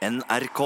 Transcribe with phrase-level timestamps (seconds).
[0.00, 0.60] NRK.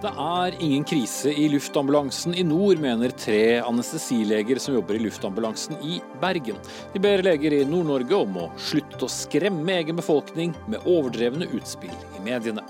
[0.00, 5.82] Det er ingen krise i luftambulansen i nord, mener tre anestesileger som jobber i luftambulansen
[5.82, 6.62] i Bergen.
[6.94, 11.98] De ber leger i Nord-Norge om å slutte å skremme egen befolkning med overdrevne utspill
[12.20, 12.62] i mediene.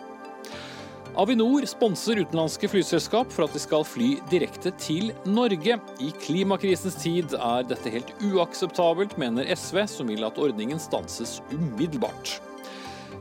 [1.18, 5.78] Avinor sponser utenlandske flyselskap for at de skal fly direkte til Norge.
[5.98, 12.38] I klimakrisens tid er dette helt uakseptabelt, mener SV, som vil at ordningen stanses umiddelbart.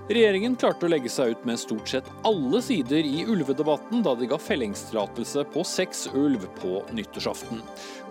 [0.10, 4.26] Regjeringen klarte å legge seg ut med stort sett alle sider i ulvedebatten da de
[4.32, 7.62] ga fellingstillatelse på seks ulv på nyttårsaften.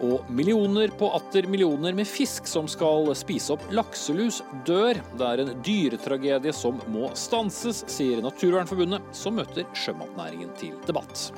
[0.06, 5.02] Og millioner på atter millioner med fisk som skal spise opp lakselus, dør.
[5.18, 11.32] Det er en dyretragedie som må stanses, sier Naturvernforbundet, som møter sjømatnæringen til debatt.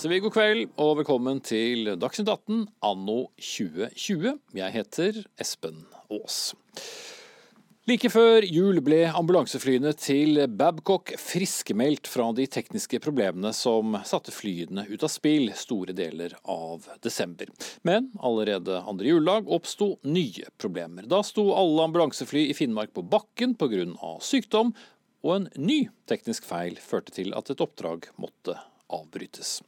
[0.00, 4.30] Så vi God kveld og velkommen til Dagsnytt 18 anno 2020.
[4.56, 6.54] Jeg heter Espen Aas.
[7.84, 14.86] Like før jul ble ambulanseflyene til Babcock friskmeldt fra de tekniske problemene som satte flyene
[14.88, 17.52] ut av spill store deler av desember.
[17.84, 21.04] Men allerede andre juledag oppsto nye problemer.
[21.12, 23.84] Da sto alle ambulansefly i Finnmark på bakken pga.
[24.24, 24.72] sykdom,
[25.20, 28.56] og en ny teknisk feil førte til at et oppdrag måtte
[28.90, 29.60] avbrytes.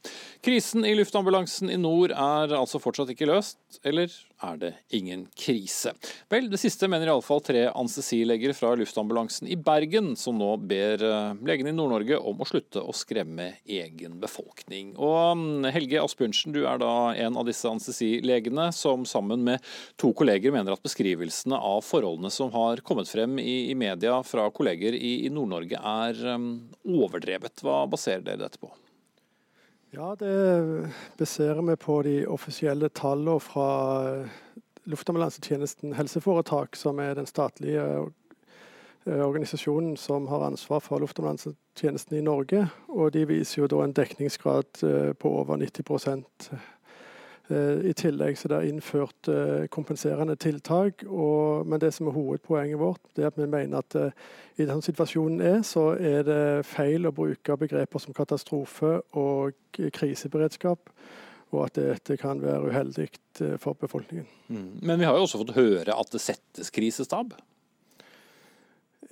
[0.43, 4.11] Krisen i luftambulansen i nord er altså fortsatt ikke løst, eller
[4.43, 5.93] er det ingen krise?
[6.31, 11.39] Vel, det siste mener iallfall tre anestesileger fra luftambulansen i Bergen, som nå ber eh,
[11.47, 14.93] legene i Nord-Norge om å slutte å skremme egen befolkning.
[14.97, 16.93] Og mm, Helge Asbjørnsen, du er da
[17.25, 19.63] en av disse anestesilegene som sammen med
[20.01, 24.49] to kolleger mener at beskrivelsene av forholdene som har kommet frem i, i media fra
[24.53, 26.49] kolleger i, i Nord-Norge er um,
[26.83, 27.63] overdrevet.
[27.63, 28.71] Hva baserer dere dette på?
[29.93, 33.67] Ja, det baserer vi på de offisielle tallene fra
[34.89, 37.83] Luftambulansetjenesten helseforetak, som er den statlige
[39.05, 42.65] eh, organisasjonen som har ansvar for luftambulansetjenesten i Norge.
[42.89, 46.57] Og de viser jo da en dekningsgrad eh, på over 90 Eh,
[47.89, 51.03] I tillegg så det er innført eh, kompenserende tiltak.
[51.07, 54.67] Og, men det som er hovedpoenget vårt, det er at vi mener at uh, i
[54.69, 59.57] den situasjonen er, så er det feil å bruke begreper som katastrofe og
[59.95, 60.91] kriseberedskap.
[61.53, 63.07] Og at dette kan være uheldig
[63.61, 64.25] for befolkningen.
[64.47, 64.79] Mm.
[64.81, 67.35] Men vi har jo også fått høre at det settes krisestab?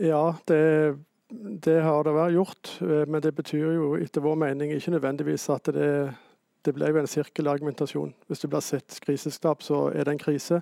[0.01, 0.97] Ja, det,
[1.29, 2.71] det har det vært gjort.
[2.81, 6.11] Men det betyr jo etter vår mening ikke nødvendigvis at det er
[6.65, 8.13] det ble jo en sirkelargumentasjon.
[8.29, 10.61] Hvis det blir sett krisestab, så er det en krise.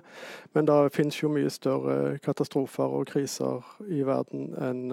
[0.56, 4.84] Men det finnes jo mye større katastrofer og kriser i verden enn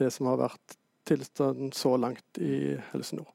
[0.00, 3.30] det som har vært tilstanden så langt i Helse Nord.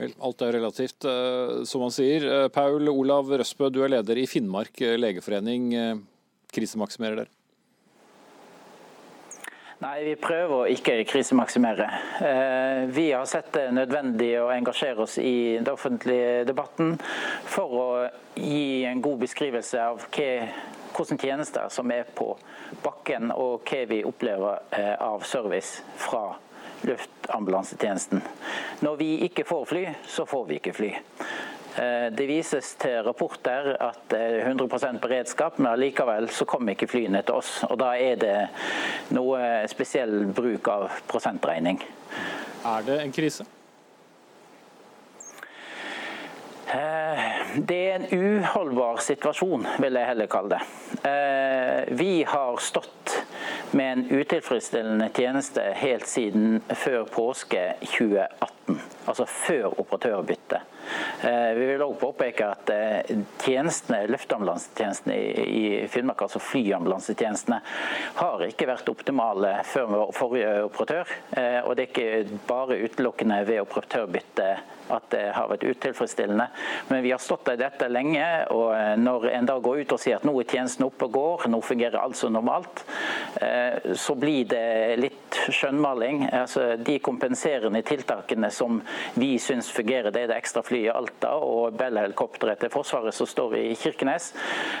[0.00, 2.26] Vel, alt er relativt, eh, som man sier.
[2.26, 5.70] Eh, Paul Olav Røsbø, du er leder i Finnmark eh, legeforening.
[6.52, 7.32] Krisemaksimerer dere?
[9.82, 11.86] Nei, vi prøver å ikke krisemaksimere.
[12.22, 16.92] Eh, vi har sett det nødvendig å engasjere oss i den offentlige debatten
[17.50, 17.88] for å
[18.36, 22.28] gi en god beskrivelse av hvilke tjenester som er på
[22.84, 26.28] bakken, og hva vi opplever eh, av service fra
[26.86, 28.22] luftambulansetjenesten.
[28.86, 30.92] Når vi ikke får fly, så får vi ikke fly.
[31.76, 36.90] Eh, det vises til rapporter at det er 100% beredskap, men allikevel så kommer ikke
[36.90, 37.62] flyene til oss.
[37.68, 38.36] og Da er det
[39.16, 41.80] noe spesiell bruk av prosentregning.
[42.68, 43.48] Er det en krise?
[46.72, 50.60] Eh, det er en uholdbar situasjon, vil jeg heller kalle det.
[51.08, 53.16] Eh, vi har stått
[53.76, 58.61] med en utilfredsstillende tjeneste helt siden før påske 2018,
[59.06, 60.72] altså før operatørbyttet.
[61.22, 63.12] Eh, vi vil òg påpeke at eh,
[63.42, 67.60] tjenestene, luftambulansetjenestene i Finnmark, altså flyambulansetjenestene,
[68.18, 71.16] har ikke vært optimale før forrige operatør.
[71.38, 74.52] Eh, og det er ikke bare utelukkende ved operatørbytte
[74.92, 76.48] at det har vært utilfredsstillende.
[76.90, 80.18] Men vi har stått i dette lenge, og når en da går ut og sier
[80.18, 82.82] at nå er tjenesten oppe og går, nå fungerer alt som normalt,
[83.38, 86.26] så blir det litt skjønnmaling.
[86.42, 88.80] Altså, de kompenserende tiltakene som
[89.14, 93.28] vi syns fungerer, det er det ekstra flyet i Alta og Bell-helikopteret til Forsvaret som
[93.28, 94.32] står i Kirkenes.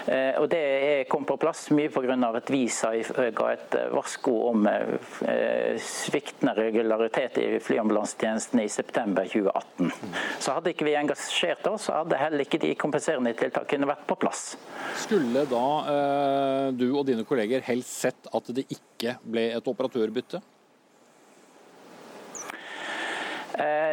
[0.06, 2.16] Eh, og Det kom på plass mye pga.
[2.36, 9.92] at Visa ga et varsko om eh, sviktende regularitet i flyambulansetjenesten i september 2018.
[10.38, 14.56] Så Hadde ikke vi engasjert oss, hadde heller ikke de kompenserende tiltakene vært på plass.
[15.04, 20.42] Skulle da eh, du og dine kolleger helst sett at det ikke ble et operatørbytte?
[20.42, 20.58] Eh,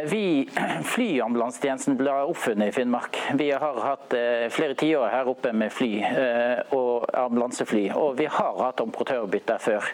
[0.06, 0.50] vi,
[0.94, 3.18] Flyambulansetjenesten ble oppfunnet i Finnmark.
[3.38, 7.90] Vi har hatt eh, flere tiår her oppe med fly eh, og ambulansefly.
[7.98, 9.90] Og vi har hatt operatørbytte før.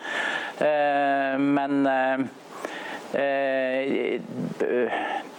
[0.67, 2.25] Eh, men eh,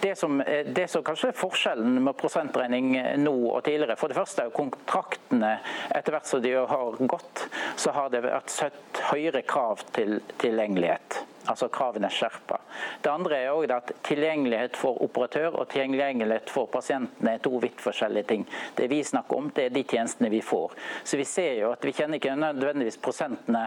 [0.00, 0.38] det som,
[0.76, 5.56] det som, kanskje er forskjellen med prosentregning nå og tidligere, for det første er kontraktene
[5.90, 11.24] etter hvert som de har gått, så har det vært satt høyere krav til tilgjengelighet.
[11.50, 12.58] Altså kravene er skjerpa.
[13.04, 17.82] Det andre er også at tilgjengelighet for operatør og tilgjengelighet for pasientene er to vidt
[17.84, 18.46] forskjellige ting.
[18.76, 20.72] Det vi snakker om, det er de tjenestene vi får.
[21.04, 23.66] Så vi ser jo at vi kjenner ikke nødvendigvis prosentene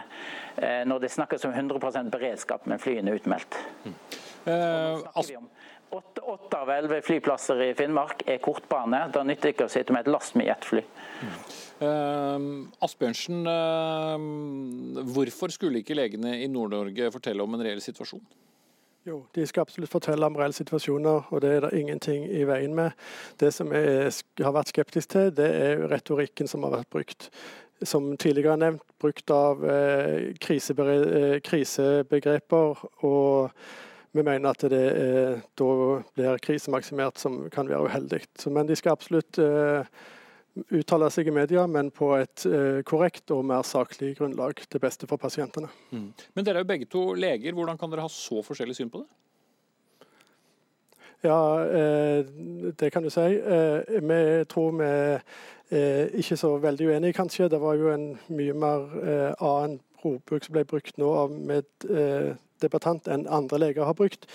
[0.57, 3.59] eh, når det snakkes om 100 beredskap, men flyene er utmeldt.
[4.47, 5.07] Eh,
[5.91, 9.05] åtte, av elleve flyplasser i Finnmark er kortbane.
[9.13, 10.83] Da nytter det ikke å sitte med et last med jetfly.
[11.21, 11.37] Mm.
[11.77, 12.39] Uh,
[12.83, 18.23] Asbjørnsen, uh, hvorfor skulle ikke legene i Nord-Norge fortelle om en reell situasjon?
[19.07, 22.73] Jo, de skal absolutt fortelle om reelle situasjoner, og det er det ingenting i veien
[22.75, 22.91] med.
[23.39, 24.11] Det som jeg
[24.43, 27.29] har vært skeptisk til, det er retorikken som har vært brukt.
[27.87, 32.75] Som tidligere nevnt, brukt av eh, eh krisebegreper.
[33.05, 33.51] og
[34.17, 35.71] vi mener at det er, da
[36.17, 38.23] blir krisemaksimert, som kan være uheldig.
[38.53, 39.87] Men de skal absolutt eh,
[40.77, 45.09] uttale seg i media, men på et eh, korrekt og mer saklig grunnlag til beste
[45.09, 45.69] for pasientene.
[45.91, 46.09] Mm.
[46.35, 49.03] Men dere er jo begge to leger, hvordan kan dere ha så forskjellig syn på
[49.03, 49.09] det?
[51.25, 52.25] Ja, eh,
[52.77, 53.21] det kan du si.
[53.21, 55.21] Eh, vi tror vi er
[55.69, 57.49] eh, ikke så veldig uenige, kanskje.
[57.49, 61.33] Det var jo en mye mer eh, annen ordbruk som ble brukt nå av
[62.57, 64.25] meddebattant enn andre leger har brukt.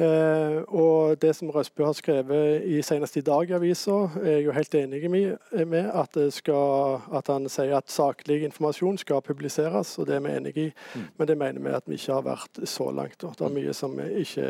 [0.00, 4.44] Eh, og Det som Røsbø har skrevet i senest i dag i avisa, er jeg
[4.46, 5.90] jo helt enig med.
[5.92, 10.56] At, skal, at, han sier at saklig informasjon skal publiseres, og det er vi enig
[10.56, 10.72] i.
[10.94, 11.08] Mm.
[11.18, 13.20] Men det mener vi at vi ikke har vært så langt.
[13.20, 13.32] Da.
[13.36, 14.48] Det er mye som ikke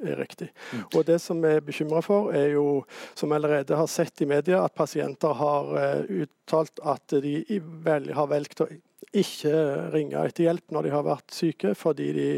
[0.00, 0.50] er riktig.
[0.72, 0.84] Mm.
[0.96, 2.84] Og Det som vi er bekymra for, er jo,
[3.14, 7.44] som vi allerede har sett i media, at pasienter har uh, uttalt at de
[8.14, 8.70] har valgt å
[9.10, 9.54] ikke
[9.94, 12.28] ringe etter hjelp når de har vært syke, fordi de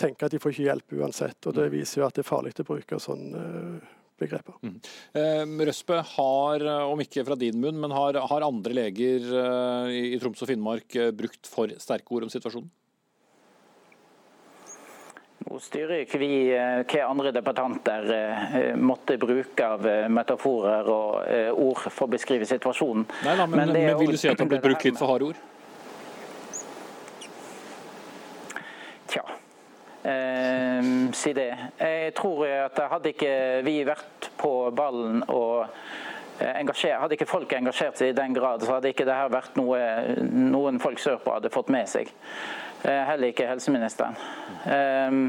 [0.00, 1.38] tenker at de får ikke hjelp uansett.
[1.46, 1.76] og Det mm.
[1.78, 4.58] viser jo at det er farlig å bruke sånne eh, begreper.
[4.62, 4.80] Mm.
[5.12, 10.18] Eh, Røsbø har, om ikke fra din munn, men har, har andre leger eh, i
[10.20, 12.70] Troms og Finnmark eh, brukt for sterke ord om situasjonen?
[15.48, 18.10] Nå styrer ikke vi eh, hva andre debattanter
[18.76, 23.06] måtte bruke av metaforer og ord for å beskrive situasjonen.
[23.24, 25.14] Nei, da, men, men, men vil du si at det har blitt brukt litt for
[25.14, 25.46] harde ord?
[30.08, 31.48] Eh, si det.
[31.80, 33.32] Jeg tror at hadde ikke
[33.66, 35.66] vi vært på ballen og
[36.38, 39.58] engasjert, hadde ikke folk engasjert seg i den grad, så hadde ikke det her vært
[39.58, 39.80] noe
[40.22, 42.12] noen folk sørpå hadde fått med seg.
[42.86, 44.14] Eh, heller ikke helseministeren.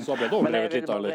[0.06, 1.14] Så ble det overdrevet litt, eller?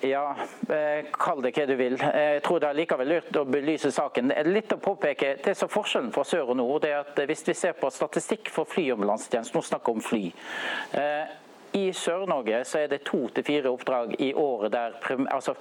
[0.00, 0.36] Ja,
[0.68, 1.96] eh, kall det hva du vil.
[1.98, 4.32] Jeg tror det er likevel lurt å belyse saken.
[4.34, 7.44] Er litt å påpeke, det som forskjellen fra sør og nord, det er at hvis
[7.48, 10.22] vi ser på statistikk for flyambulansetjenesten, nå snakker vi om fly.
[10.98, 11.38] Eh,
[11.72, 14.98] I Sør-Norge så er det to til fire oppdrag i året der
[15.32, 15.54] altså,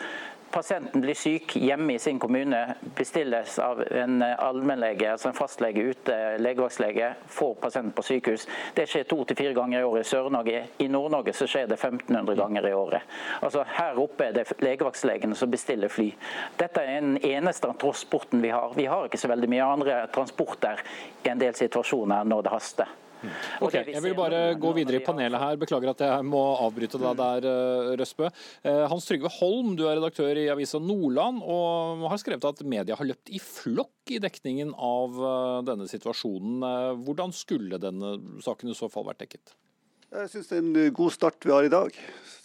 [0.51, 6.17] pasienten blir syk hjemme i sin kommune, bestilles av en allmennlege, altså en fastlege ute,
[6.41, 8.48] legevaktslege, får pasienten på sykehus.
[8.75, 10.63] Det skjer to til fire ganger i året i Sør-Norge.
[10.84, 13.17] I Nord-Norge så skjer det 1500 ganger i året.
[13.41, 16.10] Altså Her oppe er det legevaktslegene som bestiller fly.
[16.60, 18.74] Dette er den eneste transporten vi har.
[18.75, 20.84] Vi har ikke så veldig mye andre transporter
[21.24, 22.98] i en del situasjoner når det haster.
[23.62, 25.60] Ok, Jeg vil bare gå videre i panelet her.
[25.62, 28.30] Beklager at jeg må avbryte deg der, eh, Røsbø.
[28.63, 32.96] Eh, Hans Trygve Holm, du er redaktør i avisa Nordland og har skrevet at media
[32.96, 36.66] har løpt i flokk i dekningen av eh, denne situasjonen.
[37.06, 39.56] Hvordan skulle denne saken i så fall vært dekket?
[40.12, 41.96] Jeg syns det er en god start vi har i dag.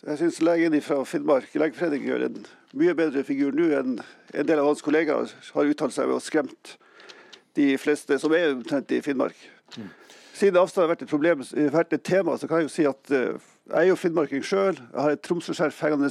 [0.06, 2.45] Jeg syns legen fra Finnmark legeforening gjør en
[2.78, 6.23] mye bedre figur nå enn en del av hans kollegaer har uttalt seg ved å
[6.23, 6.76] skremt
[7.56, 9.38] de fleste som er omtrent i Finnmark.
[9.75, 9.88] Mm.
[10.37, 13.14] Siden avstand har vært et problem, vært et tema, så kan jeg jo si at
[13.14, 14.76] uh, jeg er jo finnmarking sjøl.
[14.76, 16.11] Jeg har et Tromsø-skjerf hengende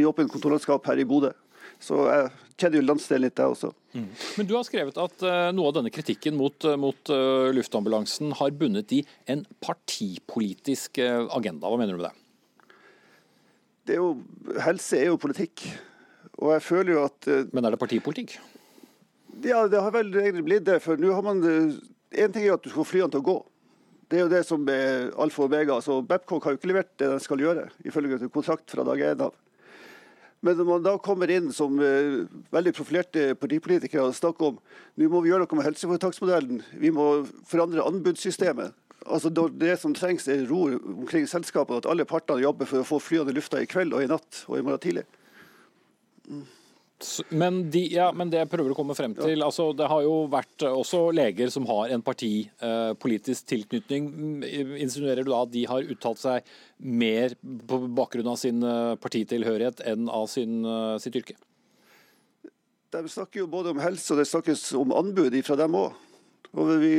[0.00, 1.30] i åpent kontorlandskap her i Bodø.
[1.78, 3.70] Så jeg kjenner jo landsdelen litt, jeg også.
[3.94, 4.06] Mm.
[4.38, 8.32] Men du har skrevet at uh, noe av denne kritikken mot, uh, mot uh, luftambulansen
[8.40, 11.68] har bundet i en partipolitisk agenda.
[11.68, 12.16] Hva mener du med det?
[13.88, 14.08] det er jo,
[14.60, 15.62] helse er jo politikk.
[16.38, 18.34] Og jeg føler jo at Men er det partipolitikk?
[19.42, 20.76] Ja, det har vel egentlig blitt det.
[20.84, 23.38] For nå har man En ting er at du får flyene til å gå.
[24.08, 25.76] Det er jo det som er alfa og omega.
[25.84, 29.28] Så Babcock har jo ikke levert det de skal gjøre, ifølge kontrakt fra dag én
[29.28, 29.36] av.
[30.40, 32.24] Men når man da kommer inn som uh,
[32.54, 34.60] veldig profilerte partipolitikere og snakker om
[34.98, 37.08] nå må vi gjøre noe med helseforetaksmodellen, vi må
[37.48, 38.76] forandre anbudssystemet.
[39.08, 43.00] Altså Det som trengs er ro omkring selskapene, at alle partene jobber for å få
[43.02, 45.04] flyene i lufta i kveld og i natt og i morgen tidlig.
[46.28, 46.44] Mm.
[47.30, 50.14] Men, de, ja, men, det jeg prøver å komme frem til, altså det har jo
[50.32, 54.08] vært eh, også leger som har en partipolitisk eh, tilknytning.
[54.82, 56.48] Insinuerer du da at de har uttalt seg
[56.82, 61.38] mer på bakgrunn av sin eh, partitilhørighet enn av sin, eh, sitt yrke?
[62.90, 65.94] De snakker jo både om helse og det snakkes om anbud fra dem òg.
[66.82, 66.94] Vi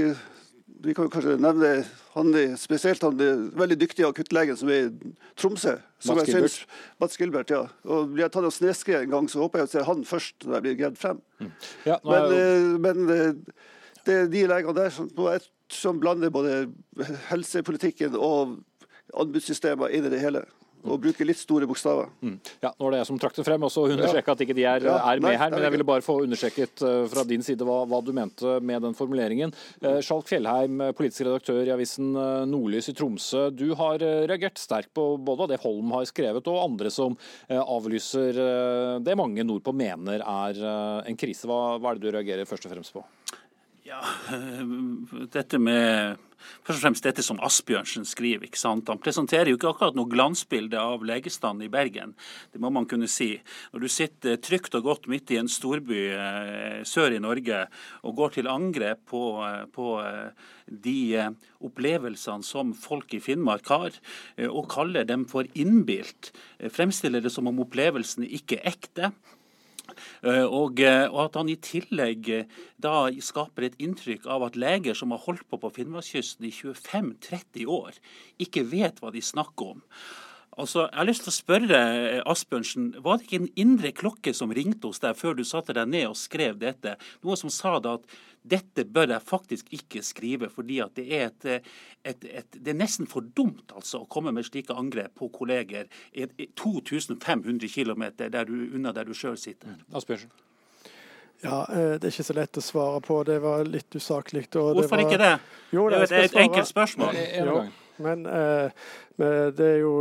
[0.83, 1.71] vi kan kanskje nevne
[2.13, 3.19] han spesielt han
[3.59, 5.75] veldig dyktige akuttlegen som er i Tromsø.
[6.07, 6.59] Mats Gilbert.
[7.01, 7.65] Mats Gilbert, ja.
[7.87, 10.47] Og Blir jeg tatt av sneskred en gang, så håper jeg å se han først
[10.47, 11.19] når jeg blir gredd frem.
[11.39, 11.51] Mm.
[11.87, 12.39] Ja, men, jo...
[12.39, 13.67] Eh, men, eh,
[14.07, 15.09] det er de legene der som,
[15.69, 16.69] som blander både
[17.29, 18.57] helsepolitikken og
[19.19, 20.45] anbudssystemer inn i det hele
[20.87, 22.07] og bruke litt store bokstaver.
[22.23, 22.37] Mm.
[22.63, 24.65] Ja, Nå var det jeg som trakk det frem, og så understreka at ikke de
[24.69, 25.51] er, ja, er med nei, her.
[25.53, 28.85] Men jeg ville bare få understreket uh, fra din side hva, hva, du mente med
[28.85, 29.53] den formuleringen.
[29.83, 33.49] Uh, Skjalg Fjellheim, politisk redaktør i avisen uh, Nordlys i Tromsø.
[33.51, 37.15] Du har reagert sterkt på både det Holm har skrevet og andre som
[37.49, 38.37] avlyser
[39.03, 40.59] det mange nordpå mener er
[41.09, 41.47] en krise.
[41.49, 43.03] Hva, hva er det du reagerer først og fremst på?
[43.87, 43.99] Ja,
[45.33, 46.28] dette med
[46.65, 48.45] først og fremst dette som Asbjørnsen skriver.
[48.47, 48.89] ikke sant?
[48.89, 52.15] Han presenterer jo ikke akkurat noe glansbilde av legestanden i Bergen,
[52.53, 53.31] det må man kunne si.
[53.73, 57.65] Når du sitter trygt og godt midt i en storby eh, sør i Norge
[58.03, 61.25] og går til angrep på, eh, på eh, de
[61.65, 63.95] opplevelsene som folk i Finnmark har,
[64.45, 66.29] og kaller dem for innbilt,
[66.71, 69.09] fremstiller det som om opplevelsene ikke er ekte.
[70.23, 74.57] Eh, og, eh, og, at han i tillegg eh, da skaper et inntrykk av at
[74.59, 77.99] leger som har holdt på på Finnmarkskysten i 25-30 år,
[78.41, 79.85] ikke vet hva de snakker om.
[80.59, 81.79] Altså, jeg har lyst til å spørre
[82.27, 85.87] Asbjørnsen, Var det ikke en indre klokke som ringte hos deg før du satte deg
[85.87, 86.97] ned og skrev dette?
[87.23, 88.17] Noe som sa da at
[88.51, 91.65] dette bør jeg faktisk ikke skrive, fordi at det er, et,
[92.05, 95.89] et, et, det er nesten for dumt altså, å komme med slike angrep på kolleger
[96.59, 98.05] 2500 km
[98.75, 99.75] unna der du sjøl sitter.
[99.75, 99.97] Mm.
[99.97, 100.31] Asbjørnsen.
[101.43, 103.21] Ja, eh, Det er ikke så lett å svare på.
[103.23, 104.47] Det var litt usaklig.
[104.51, 105.05] Hvorfor var...
[105.05, 105.35] ikke det?
[105.71, 107.15] Jo, det er et enkelt spørsmål.
[107.37, 107.61] Jo,
[108.03, 108.71] men uh,
[109.55, 109.93] det er jo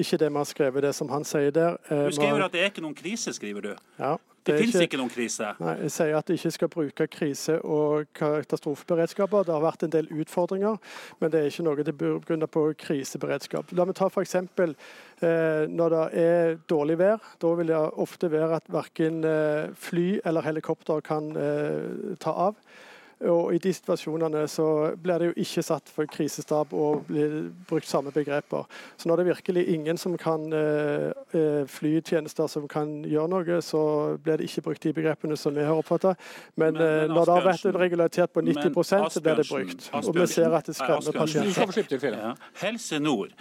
[0.00, 1.78] ikke det vi har skrevet, det som han sier der.
[1.88, 3.72] Uh, du skriver at det er ikke noen krise, skriver du.
[4.00, 5.48] Ja, det, det finnes ikke, ikke, noen krise?
[5.62, 9.46] Nei, Jeg sier at de ikke skal bruke krise- og katastrofeberedskaper.
[9.46, 10.80] Det har vært en del utfordringer,
[11.20, 13.70] men det er ikke noe til grunn på kriseberedskap.
[13.78, 14.34] La meg ta f.eks.
[15.22, 17.22] Eh, når det er dårlig vær.
[17.38, 22.58] Da vil det ofte være at verken eh, fly eller helikopter kan eh, ta av.
[23.30, 24.66] Og I de situasjonene så
[25.02, 28.66] blir det jo ikke satt for krisestab og blir brukt samme begreper.
[28.96, 33.60] Så når det er virkelig ingen som kan eh, eh flytjenester som kan gjøre noe,
[33.62, 33.82] så
[34.22, 36.14] blir det ikke brukt de begrepene som vi har oppfatta.
[36.56, 39.90] Men, men, men, eh, når det har vært en på 90 så blir det brukt.
[39.92, 42.18] Og vi ser at det skremmer pasienter.
[42.18, 42.34] Ja.
[42.62, 43.32] Helse Nord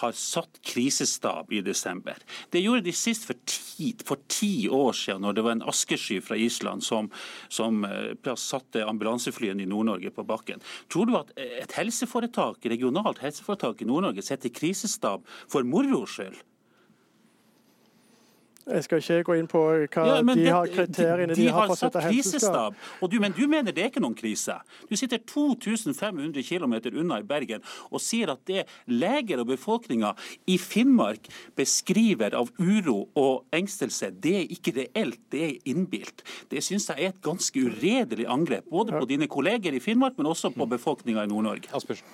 [0.00, 2.16] har satt krisestab i desember.
[2.50, 6.20] Det gjorde de sist for ti, for ti år siden, når det var en askesky
[6.24, 7.10] fra Island som,
[7.48, 10.60] som uh, satte ambulanse ambulanseflyene i Nord-Norge på bakken.
[10.88, 16.36] Tror du at et helseforetak, regionalt helseforetak i Nord-Norge setter krisestab for moro skyld?
[18.68, 21.66] Jeg skal ikke gå inn på hva Ja, de det- har kriteriene de, de har
[21.66, 22.74] for å satt sette helseskap.
[22.74, 24.58] krisestab, og du, men du mener det er ikke noen krise.
[24.90, 30.14] Du sitter 2500 km unna i Bergen og sier at det leger og befolkninga
[30.46, 36.22] i Finnmark beskriver av uro og engstelse, det er ikke reelt, det er innbilt.
[36.50, 40.26] Det syns jeg er et ganske uredelig angrep, både på dine kolleger i Finnmark, men
[40.30, 41.68] også på befolkninga i Nord-Norge.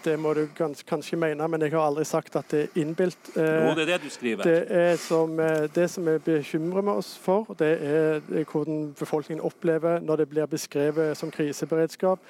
[0.05, 3.33] Det må du gans, kanskje mene, men jeg har aldri sagt at det er innbilt.
[3.37, 4.43] Eh, Jo, det er det du skriver.
[4.45, 10.01] Det, er som, eh, det som vi bekymrer oss for, det er hvordan befolkningen opplever
[10.05, 12.21] når det blir beskrevet som kriseberedskap,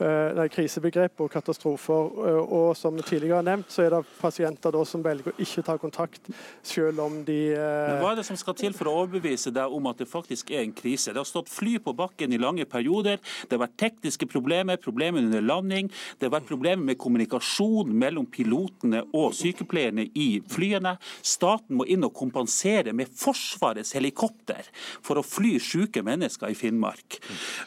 [0.00, 2.10] nei, krisebegrep og katastrofer.
[2.28, 5.76] Eh, Og som tidligere nevnt, så er det pasienter da som velger å ikke ta
[5.78, 6.30] kontakt,
[6.62, 9.72] selv om de Men eh, Hva er det som skal til for å overbevise deg
[9.72, 11.12] om at det faktisk er en krise?
[11.12, 13.18] Det har stått fly på bakken i lange perioder.
[13.48, 15.90] Det har vært tekniske problemer, problemer under landing.
[16.18, 20.96] Det har vært problemer med kommunikasjon mellom pilotene og sykepleierne i flyene.
[21.22, 24.66] Staten må inn og kompensere med Forsvarets helikopter
[25.04, 27.18] for å fly syke mennesker i Finnmark.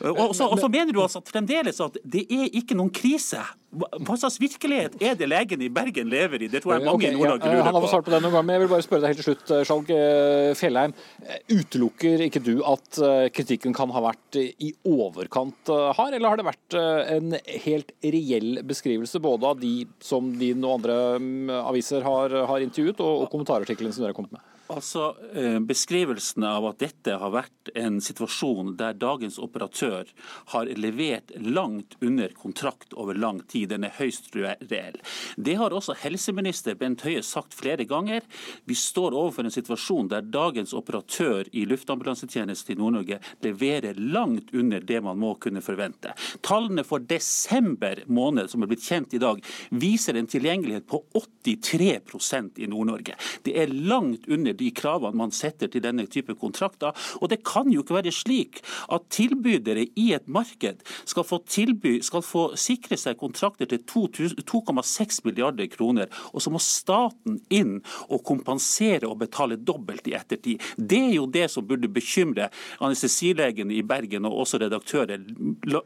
[0.03, 3.41] Og så, mener du altså at fremdeles at det er ikke noen krise.
[3.77, 6.47] Hva slags virkelighet er det legen i Bergen lever i?
[6.49, 8.09] Det tror jeg mange okay, i Nord-Norge ja, Han har lurer fått svart på.
[8.09, 9.91] på det noen gang, men jeg vil bare spørre deg helt til slutt, eh, Skjalg
[9.93, 10.95] eh, Fjellheim.
[11.27, 16.15] Eh, Utelukker ikke du at eh, kritikken kan ha vært eh, i overkant eh, hard,
[16.15, 20.79] eller har det vært eh, en helt reell beskrivelse både av de som din og
[20.79, 24.56] andre mm, aviser har, har intervjuet, og, og kommentarartiklene som dere har kommet med?
[24.67, 30.09] Altså, eh, Beskrivelsen av at dette har vært en situasjon der dagens operatør
[30.51, 34.99] har levert langt under kontrakt over lang tid, den er høyst reell.
[35.37, 38.25] Det har også helseminister Bent Høie sagt flere ganger.
[38.67, 44.83] Vi står overfor en situasjon der dagens operatør i luftambulansetjenesten i Nord-Norge leverer langt under
[44.83, 46.11] det man må kunne forvente.
[46.43, 49.39] Tallene for desember måned, som er blitt kjent i dag,
[49.71, 53.15] viser en tilgjengelighet på 83% i Nord-Norge.
[53.47, 56.95] Det er langt under de kravene man setter til denne type kontrakter.
[57.21, 58.61] Og det kan jo ikke være slik
[58.93, 65.21] at tilbydere i et marked skal få, tilby, skal få sikre seg kontrakter til 2,6
[65.25, 70.63] milliarder kroner, og så må staten inn og kompensere og betale dobbelt i ettertid.
[70.77, 72.49] Det er jo det som burde bekymre
[72.83, 75.21] anestesilegen i Bergen og også redaktører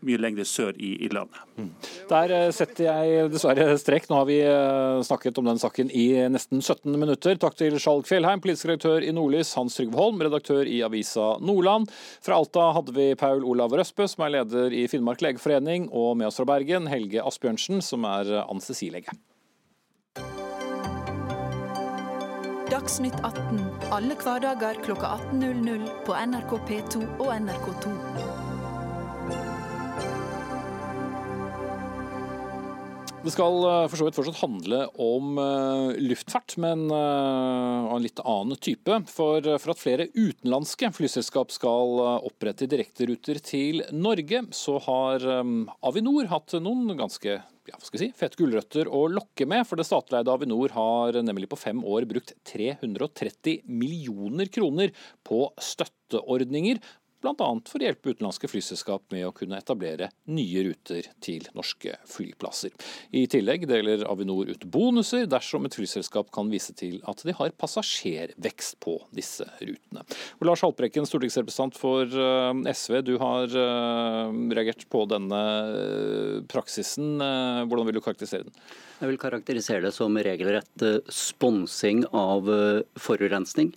[0.02, 1.40] mye lenger sør i, i landet.
[2.10, 4.10] Der eh, setter jeg dessverre strekk.
[4.10, 7.38] Nå har vi eh, snakket om den saken i nesten 17 minutter.
[7.42, 11.90] Takk til Skjalg Fjellheim, politisk redaktør i Nordlys, Hans Trygve Holm, redaktør i avisa Nordland.
[12.24, 16.32] Fra Alta hadde vi Paul Olav Røsbø, som er leder i Finnmark legeforening, og med
[16.32, 19.18] oss fra Bergen, Helge Asbjørnsen, som er anestesilege.
[22.72, 28.41] Dagsnytt 18 alle hverdager klokka 18.00 på NRK P2 og NRK2.
[33.22, 38.02] Det skal eh, for så vidt fortsatt handle om eh, luftfart, men eh, av en
[38.02, 38.96] litt annen type.
[39.14, 45.28] For, for at flere utenlandske flyselskap skal opprette direkteruter til Norge, så har
[45.86, 47.38] Avinor hatt noen ganske
[47.70, 49.68] ja, hva skal jeg si, fete gulrøtter å lokke med.
[49.70, 54.96] For det statleide Avinor har nemlig på fem år brukt 330 millioner kroner
[55.28, 56.82] på støtteordninger
[57.22, 57.36] bl.a.
[57.70, 62.74] for å hjelpe utenlandske flyselskap med å kunne etablere nye ruter til norske flyplasser.
[63.16, 67.54] I tillegg deler Avinor ut bonuser dersom et flyselskap kan vise til at de har
[67.62, 70.06] passasjervekst på disse rutene.
[70.40, 77.20] Og Lars Haltbrekken, stortingsrepresentant for eh, SV, du har eh, reagert på denne eh, praksisen.
[77.22, 78.56] Hvordan vil du karakterisere den?
[79.02, 83.72] Jeg vil karakterisere det som regelrett eh, sponsing av eh, forurensning.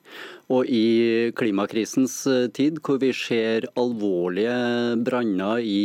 [0.52, 5.80] Og i klimakrisens eh, tid, hvor vi ser alvorlige branner i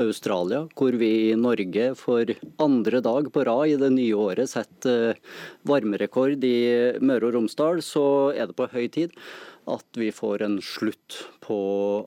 [0.00, 2.32] Australia, hvor vi i Norge for
[2.64, 5.20] andre dag på rad i det nye året setter
[5.68, 6.56] varmerekord i
[7.04, 9.12] Møre og Romsdal, så er det på høy tid
[9.68, 11.58] at vi får en slutt på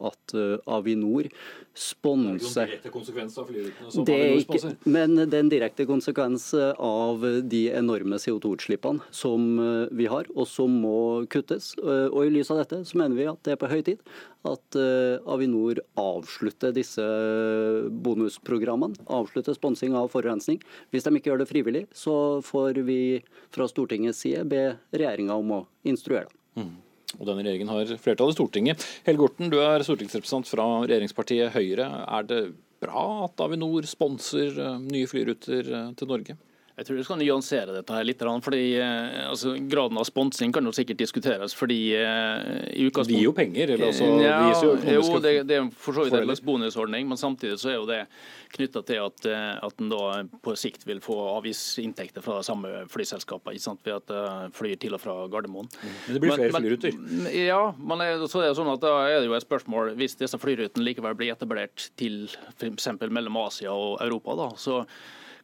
[0.10, 1.30] at eh, Avinor
[1.74, 7.64] sponser konsekvens av flyrutene det er ikke, men det er en direkte konsekvens av de
[7.74, 11.74] enorme CO2-utslippene som eh, vi har, og som må kuttes.
[11.82, 14.02] Eh, Og I lys av dette så mener vi at det er på høy tid
[14.48, 17.04] at eh, Avinor avslutter disse
[18.06, 18.98] bonusprogrammene.
[19.08, 20.60] Avslutter sponsing av forurensning.
[20.92, 23.02] Hvis de ikke gjør det frivillig, så får vi
[23.54, 26.74] fra Stortingets side be regjeringa om å instruere dem.
[27.20, 28.86] Og denne regjeringen har flertall i Stortinget.
[29.08, 31.90] Helge Orten, du er stortingsrepresentant fra regjeringspartiet Høyre.
[32.08, 32.42] Er det
[32.84, 36.38] bra at Avinor sponser eh, nye flyruter eh, til Norge?
[36.74, 38.22] Jeg tror du skal nyansere dette her litt.
[38.42, 41.54] fordi eh, altså, Graden av sponsing kan jo sikkert diskuteres.
[41.54, 43.08] fordi eh, i ukas...
[43.08, 43.76] Vi gir jo penger.
[43.76, 46.42] eller altså, ja, vi gir jo jo, det, det er for så vidt en slags
[46.42, 48.00] bonusordning, men samtidig så er jo det
[48.58, 50.02] knytta til at, eh, at en da
[50.42, 54.98] på sikt vil få avgiftsinntekter fra samme flyselskapene ikke sant, ved at det flyr til
[54.98, 55.70] og fra Gardermoen.
[55.70, 55.94] Mm.
[55.94, 57.02] Men det blir flere men, flyruter?
[57.38, 60.42] Ja, men så er det sånn at da er det jo et spørsmål hvis disse
[60.42, 62.24] flyrutene likevel blir etablert til
[62.58, 62.96] f.eks.
[63.06, 64.82] mellom Asia og Europa, da, så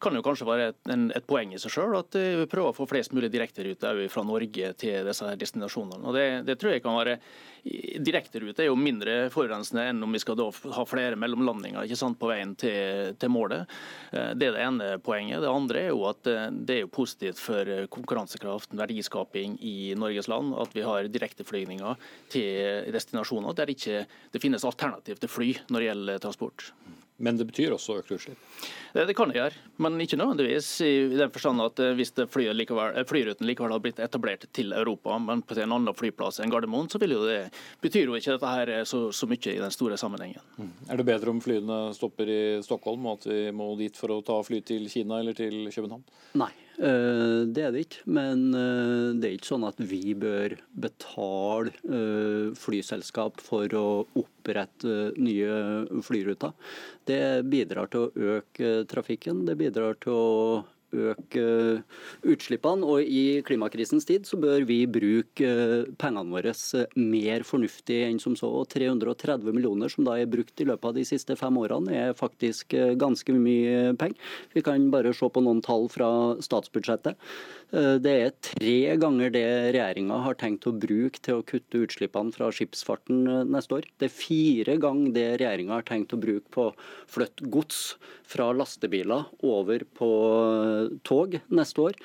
[0.02, 2.78] kan jo kanskje være et, en, et poeng i seg sjøl at vi prøver å
[2.78, 6.04] få flest mulig direkteruter fra Norge til disse her destinasjonene.
[6.08, 7.20] Og det, det tror jeg kan være
[7.60, 10.46] Direkterute er jo mindre forurensende enn om vi skal da
[10.78, 13.68] ha flere mellomlandinger ikke sant, på veien til, til, målet.
[14.14, 15.42] Eh, det er det ene poenget.
[15.44, 20.32] Det andre er jo at eh, det er jo positivt for konkurransekraft, verdiskaping i Norges
[20.32, 25.80] land at vi har direkteflygninger til destinasjoner der ikke det finnes alternativ til fly når
[25.80, 26.72] det gjelder transport.
[27.20, 28.40] Men det betyr også økte utslipp?
[28.94, 32.96] Det, det, kan det gjøre, men ikke nødvendigvis i den forstand at eh, hvis likevel,
[32.98, 36.90] eh, flyruten likevel har blitt etablert til Europa, men på en annen flyplass enn Gardermoen,
[36.90, 37.52] så vil jo det,
[37.84, 40.42] betyr jo ikke dette her så, så mye i den store sammenhengen.
[40.58, 40.72] Mm.
[40.90, 44.24] Er det bedre om flyene stopper i Stockholm, og at vi må dit for å
[44.26, 46.08] ta fly til Kina eller til København?
[46.40, 50.56] Nei, Eh, det er det ikke, men eh, det er ikke sånn at vi bør
[50.80, 53.88] betale eh, flyselskap for å
[54.20, 56.56] opprette nye flyruter.
[57.10, 60.30] Det bidrar til å øke trafikken, det bidrar til å
[60.94, 61.46] øke
[62.26, 62.88] utslippene.
[62.88, 65.52] Og i klimakrisens tid så bør vi bruke
[66.02, 66.54] pengene våre
[67.00, 68.50] mer fornuftig enn som så.
[68.62, 72.18] Og 330 millioner som da er brukt i løpet av de siste fem årene, er
[72.18, 74.18] faktisk ganske mye penger.
[74.56, 76.10] Vi kan bare se på noen tall fra
[76.44, 77.20] statsbudsjettet.
[77.70, 82.34] Eh, det er tre ganger det regjeringa har tenkt å bruke til å kutte utslippene
[82.34, 83.88] fra skipsfarten eh, neste år.
[84.02, 86.76] Det er fire ganger det regjeringa har tenkt å bruke på å
[87.10, 87.82] flytte gods
[88.30, 92.00] fra lastebiler over på eh, tog neste år.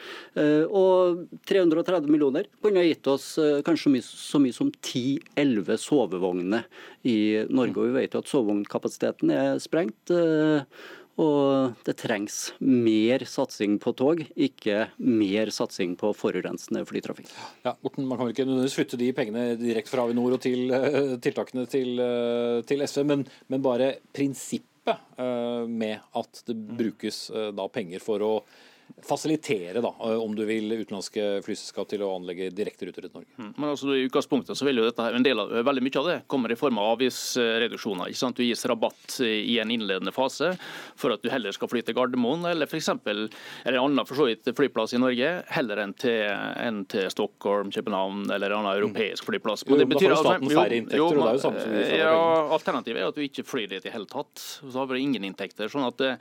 [0.75, 3.27] Og 330 millioner kunne ha gitt oss
[3.67, 6.67] kanskje så mye som 10-11 sovevogner
[7.09, 7.79] i Norge.
[7.79, 10.13] Og vi vet jo at sovevognkapasiteten er sprengt.
[11.21, 17.31] Og det trengs mer satsing på tog, ikke mer satsing på forurensende flytrafikk.
[17.63, 20.75] Ja, Morten, Man kan vel ikke nødvendigvis flytte de pengene direkte fra Avinor og til
[20.75, 27.29] uh, tiltakene til, uh, til SV, men, men, bare prinsippet uh, med at det brukes
[27.31, 28.33] da penger for å
[29.05, 33.29] fasilitere, da, om du vil, utenlandske flyselskap til å anlegge direkteruter til Norge.
[33.37, 33.51] Mm.
[33.57, 36.17] Men altså, I utgangspunktet så vil jo dette, en del av, veldig mye av det
[36.31, 38.09] kommer i form av avgiftsreduksjoner.
[38.09, 38.41] ikke sant?
[38.41, 40.55] Du gis rabatt i en innledende fase
[41.01, 42.91] for at du heller skal fly til Gardermoen eller f.eks.
[43.05, 43.29] eller
[43.69, 46.25] en annen for så vidt flyplass i Norge heller enn til,
[46.65, 49.67] enn til Stockholm, København eller en annen europeisk flyplass.
[49.69, 51.45] Men jo, det betyr, da får staten færre inntekter, jo, men og det er jo
[51.45, 52.17] samme som vi ja,
[52.55, 54.33] Alternativet er at du ikke flyr dit i hele tatt.
[54.41, 55.69] Så har vi ingen inntekter.
[55.73, 56.15] sånn at det,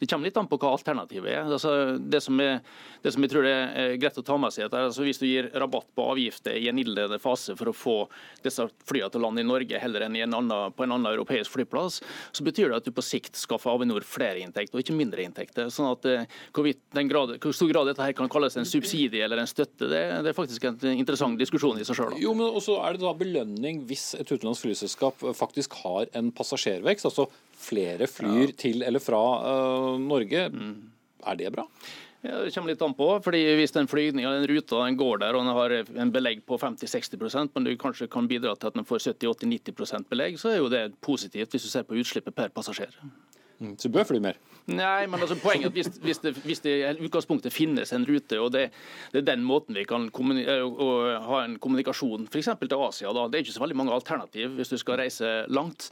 [0.00, 1.44] det kommer litt an på hva alternativet er.
[1.46, 1.72] Altså,
[2.12, 2.60] det som, er,
[3.02, 5.50] det som jeg tror er greit å ta med seg, er altså hvis du gir
[5.54, 7.96] rabatt på avgifter i en innledende fase for å få
[8.44, 11.54] disse flyene til å lande i Norge heller enn en annen, på en annen europeisk
[11.54, 12.00] flyplass,
[12.32, 15.70] så betyr det at du på sikt skaffer Avinor flere inntekter og ikke mindre inntekter.
[15.72, 19.50] sånn at eh, grad, Hvor stor grad dette her kan kalles en subsidie eller en
[19.50, 22.16] støtte, det, det er faktisk en interessant diskusjon i seg sjøl.
[22.22, 27.08] Jo, men også er det da belønning hvis et utenlandsk flyselskap faktisk har en passasjervekst,
[27.08, 28.56] altså flere flyr ja.
[28.58, 30.48] til eller fra uh, Norge.
[30.52, 30.95] Mm.
[31.26, 31.66] Er det bra?
[32.26, 33.08] Ja, det kommer litt an på.
[33.22, 36.58] fordi Hvis den flygninga, den ruta den går der og den har en belegg på
[36.58, 40.72] 50-60% men du kanskje kan bidra til at den får 70-80-90% belegg, så er jo
[40.72, 42.94] det positivt hvis du ser på utslippet per passasjer.
[43.60, 44.40] Mm, så bør fly mer?
[44.66, 48.06] Nei, men altså poenget er at hvis, hvis, det, hvis det i utgangspunktet finnes en
[48.08, 48.64] rute, og det,
[49.12, 52.50] det er den måten vi kan ha en kommunikasjon f.eks.
[52.58, 55.90] til Asia, da, det er ikke så veldig mange alternativ hvis du skal reise langt.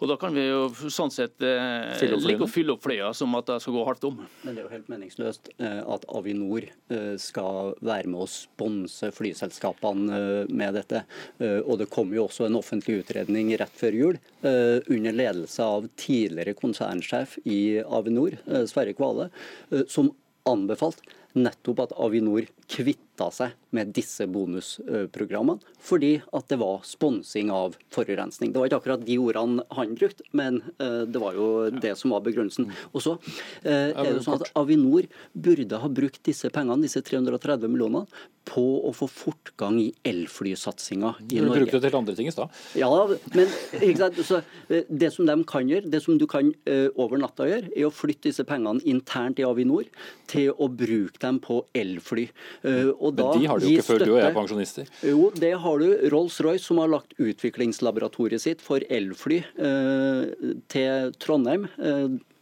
[0.00, 3.50] Og Da kan vi jo sånn sett eh, like å fylle opp flya som at
[3.50, 4.22] det skal gå hardt om.
[4.46, 9.10] Men det er jo helt meningsløst eh, at Avinor eh, skal være med å sponse
[9.12, 11.04] flyselskapene eh, med dette.
[11.40, 16.54] Og det kom jo også en offentlig utredning rett før jul under ledelse av tidligere
[16.58, 18.09] konsernsjef i Avinor,
[18.70, 19.30] Sverre Kvale,
[19.88, 20.10] som
[20.48, 21.02] anbefalt
[21.38, 28.52] nettopp at Avinor kvitta seg med disse bonusprogrammene, fordi at det var sponsing av forurensning.
[28.52, 32.14] Det var ikke akkurat de ordene han brukte, men eh, det var jo det som
[32.14, 32.70] var begrunnelsen.
[32.90, 33.16] Og så
[33.62, 38.06] eh, er det sånn at Avinor burde ha brukt disse pengene, disse 330 millionene,
[38.50, 41.44] på å få fortgang i elflysatsinga i Norge.
[41.44, 42.50] Du brukte det til andre ting i stad.
[42.80, 42.88] Ja,
[43.36, 43.52] men?
[44.26, 44.40] Så,
[44.72, 46.50] eh, det som de kan gjøre, det som du kan
[46.98, 49.86] over natta gjøre, er å flytte disse pengene internt i Avinor
[50.30, 52.28] til å bruke dem på elfly.
[52.62, 54.90] Eh, og Men de har det jo ikke før du og jeg er pensjonister.
[55.06, 55.88] Jo, det har du.
[56.14, 61.68] Rolls-Royce som har lagt utviklingslaboratoriet sitt for elfly eh, til Trondheim.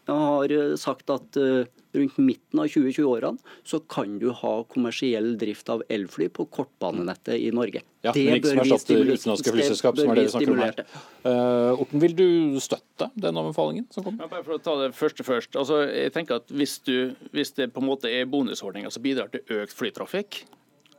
[0.09, 5.35] Eh, har eh, sagt at eh, rundt midten av 2020-årene så kan du ha kommersiell
[5.41, 7.83] drift av elfly på kortbanenettet i Norge.
[8.05, 10.83] Ja, men ikke som erstatter utenlandske flyselskap, som er det vi snakker om her.
[11.25, 12.29] Uh, Orten, vil du
[12.63, 14.21] støtte den anbefalingen som kom?
[14.21, 15.59] Ja, bare for å ta det første først.
[15.59, 19.33] Altså, jeg tenker at hvis, du, hvis det på en måte er bonusordninger som bidrar
[19.35, 20.45] til økt flytrafikk,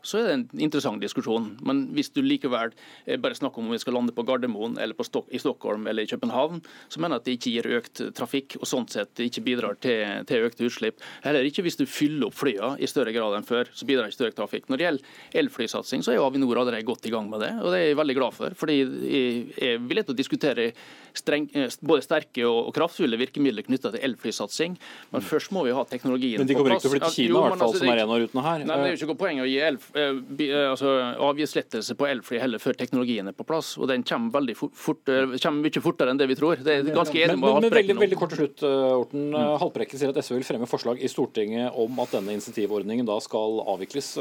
[0.04, 1.52] så er det en interessant diskusjon.
[1.66, 2.74] Men hvis du likevel
[3.22, 6.04] bare snakker om om vi skal lande på Gardermoen eller på Stok i Stockholm eller
[6.04, 9.44] i København, så mener jeg at det ikke gir økt trafikk og sånn sett ikke
[9.46, 11.04] bidrar til, til økte utslipp.
[11.26, 14.16] Heller ikke hvis du fyller opp flyene i større grad enn før, så bidrar det
[14.16, 14.70] ikke til økt trafikk.
[14.70, 17.82] Når det gjelder elflysatsing, så er Avinor allerede godt i gang med det, og det
[17.82, 18.58] er jeg veldig glad for.
[18.60, 20.72] fordi jeg er villig til å diskutere
[21.18, 24.78] streng, eh, både sterke og kraftfulle virkemidler knyttet til elflysatsing,
[25.14, 26.48] men først må vi ha teknologien på plass.
[26.48, 28.22] Men de kommer ikke til å flytte Kina, hvert fall, altså, som er en av
[28.24, 28.66] rutene her.
[28.66, 30.92] Nei, men Det er jo ikke noe poeng å gi Eh, eh, altså,
[31.30, 33.78] avgiftslettelse på elfly heller før teknologien er på plass.
[33.78, 36.64] og Den kommer, veldig fort, fort, kommer mye fortere enn det vi tror.
[36.64, 37.98] Det er ganske enig med Haltbrekken.
[37.98, 39.30] Veldig, veldig kort til slutt, Orten.
[39.34, 39.60] Mm.
[39.64, 43.62] Haltbrekken sier at SV vil fremme forslag i Stortinget om at denne insentivordningen da skal
[43.68, 44.16] avvikles.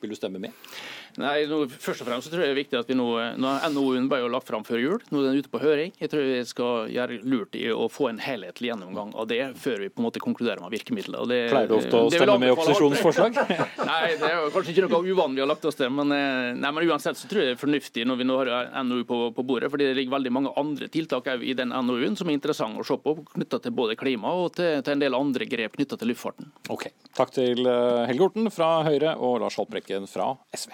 [0.00, 0.56] Vil du stemme med?
[1.18, 3.06] Nei, nå, først og fremst så tror jeg det er viktig at vi nå,
[3.40, 4.98] nå NOU-en ble jo lagt fram før jul.
[5.10, 5.94] Nå er den ute på høring.
[6.00, 9.84] Jeg tror vi skal gjøre lurt i å få en helhetlig gjennomgang av det før
[9.84, 11.26] vi på en måte konkluderer med virkemidler.
[11.30, 13.40] Det, Pleier du ofte å stemme med opposisjonens forslag?
[13.90, 15.90] nei, det er kanskje ikke noe uvanlig å lagt oss til.
[15.94, 18.70] Men, eh, nei, men uansett så tror jeg det er fornuftig når vi nå har
[18.86, 19.70] NOU på, på bordet.
[19.72, 22.98] fordi det ligger veldig mange andre tiltak i den NOU-en som er interessante å se
[23.00, 26.52] på, knytta til både klima og til, til en del andre grep knytta til luftfarten.
[26.72, 30.72] Ok, Takk til eh, Helge Orten fra Høyre og Lars Haltbrekken fra SV.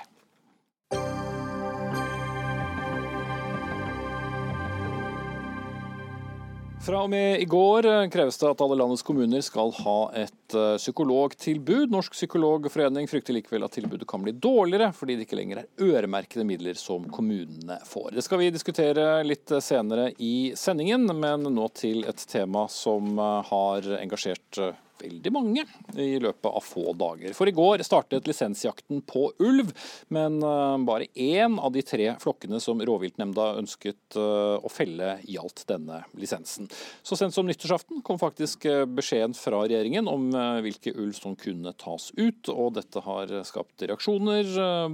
[6.87, 10.55] Fra og med i går eh, kreves det at alle landets kommuner skal ha et
[10.55, 11.91] eh, psykologtilbud.
[11.91, 16.47] Norsk psykologforening frykter likevel at tilbudet kan bli dårligere, fordi det ikke lenger er øremerkede
[16.47, 18.13] midler som kommunene får.
[18.15, 23.51] Det skal vi diskutere litt senere i sendingen, men nå til et tema som eh,
[23.51, 24.63] har engasjert
[25.01, 25.65] veldig mange
[25.97, 27.35] i løpet av få dager.
[27.37, 29.73] For i går startet lisensjakten på ulv,
[30.15, 35.65] men eh, bare én av de tre flokkene som rovviltnemnda ønsket eh, å felle, gjaldt
[35.71, 36.71] denne lisensen.
[37.07, 40.29] Så sent som nyttårsaften kom faktisk eh, beskjeden fra regjeringen om
[40.63, 44.49] hvilke ulv som kunne tas ut, og dette har skapt reaksjoner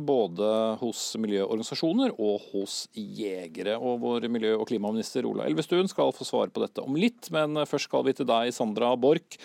[0.06, 0.48] både
[0.80, 3.78] hos miljøorganisasjoner og hos jegere.
[3.78, 7.64] Og vår miljø- og klimaminister Ola Elvestuen skal få svare på dette om litt, men
[7.68, 9.38] først skal vi til deg, Sandra Borch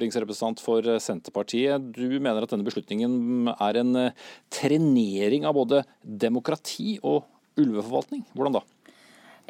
[0.00, 1.92] stortingsrepresentant for Senterpartiet.
[1.92, 4.12] Du mener at denne beslutningen er en eh,
[4.52, 7.26] trenering av både demokrati og
[7.60, 8.24] ulveforvaltning.
[8.32, 8.62] Hvordan da?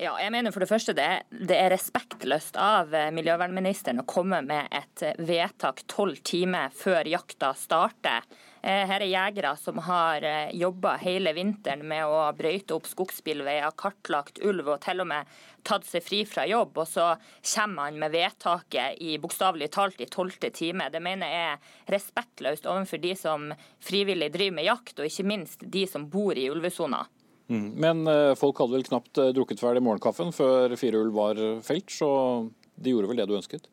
[0.00, 4.40] Ja, jeg mener for Det første det, det er respektløst av eh, miljøvernministeren å komme
[4.42, 8.26] med et eh, vedtak tolv timer før jakta starter.
[8.62, 14.68] Her er jegere som har jobba hele vinteren med å brøyte opp skogsbilveier, kartlagt ulv
[14.74, 15.30] og til og med
[15.66, 17.06] tatt seg fri fra jobb, og så
[17.54, 20.90] kommer han med vedtaket i bokstavelig talt i tolvte time.
[20.92, 23.48] Det mener jeg er respektløst overfor de som
[23.84, 27.04] frivillig driver med jakt, og ikke minst de som bor i ulvesona.
[27.50, 27.68] Mm.
[27.82, 32.10] Men uh, folk hadde vel knapt drukket ferdig morgenkaffen før fire ulv var felt, så
[32.80, 33.68] de gjorde vel det du ønsket?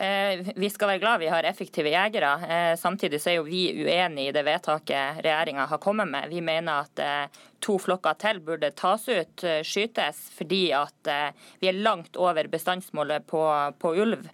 [0.00, 2.30] Eh, vi skal være glad vi har effektive jegere.
[2.46, 6.28] Eh, samtidig så er jo vi uenig i det vedtaket regjeringa har kommet med.
[6.30, 11.10] Vi mener at eh, to flokker til burde tas ut, skytes, fordi at
[11.58, 13.42] vi er langt over bestandsmålet på,
[13.82, 14.28] på ulv.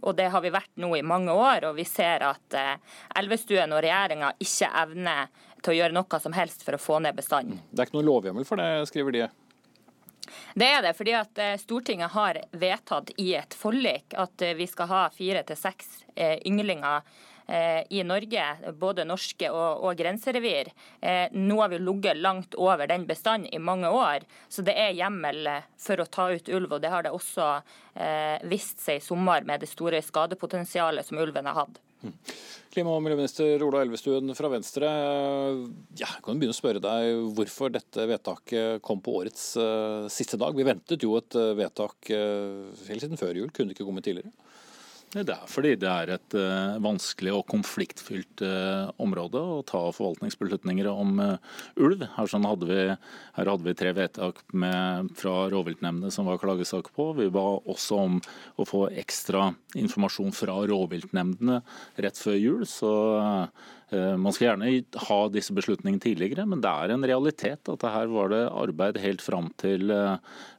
[0.00, 2.56] Og det har vi vært nå i mange år, og vi ser at
[3.20, 5.28] Elvestuen og regjeringa ikke evner
[5.60, 7.60] til å gjøre noe som helst for å få ned bestanden.
[7.68, 9.28] Det er ikke noen lovhjemmel for det, skriver de.
[10.54, 14.66] Det er det, fordi at eh, Stortinget har vedtatt i et forlik at eh, vi
[14.70, 17.06] skal ha fire til seks eh, ynglinger
[17.92, 18.44] i Norge,
[18.80, 20.70] både norske og, og grenserevir.
[21.36, 25.50] Nå har vi ligget langt over den bestanden i mange år, så det er hjemmel
[25.76, 26.72] for å ta ut ulv.
[26.72, 27.50] og Det har det også
[28.48, 31.84] vist seg i sommer med det store skadepotensialet som ulven har hatt.
[32.74, 34.88] Klima- og miljøminister Ola Elvestuen fra Venstre.
[35.94, 40.40] Ja, jeg kan begynne å spørre deg hvorfor dette vedtaket kom på årets uh, siste
[40.40, 40.56] dag.
[40.58, 43.52] Vi ventet jo et uh, vedtak uh, helt siden før jul.
[43.54, 44.34] Kunne det ikke kommet tidligere?
[45.14, 50.88] Det er fordi det er et uh, vanskelig og konfliktfylt uh, område å ta forvaltningsbeslutninger
[50.90, 52.02] om uh, ulv.
[52.16, 52.80] Her, sånn hadde vi,
[53.36, 57.12] her, hadde vi, tre vedtak med, fra rovviltnemndene som var klagesak på.
[57.20, 58.18] Vi ba også om
[58.58, 61.60] å få ekstra informasjon fra rovviltnemndene
[62.02, 62.66] rett før jul.
[62.66, 62.92] så
[64.20, 64.70] man skal gjerne
[65.08, 69.24] ha disse beslutningene tidligere, men det er en realitet at her var det arbeid helt
[69.24, 69.92] fram til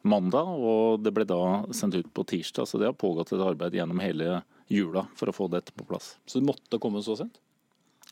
[0.08, 1.42] mandag, og det ble da
[1.76, 2.70] sendt ut på tirsdag.
[2.70, 4.40] Så det har pågått et arbeid gjennom hele
[4.72, 6.16] jula for å få dette på plass.
[6.26, 7.42] Så det måtte komme så sent?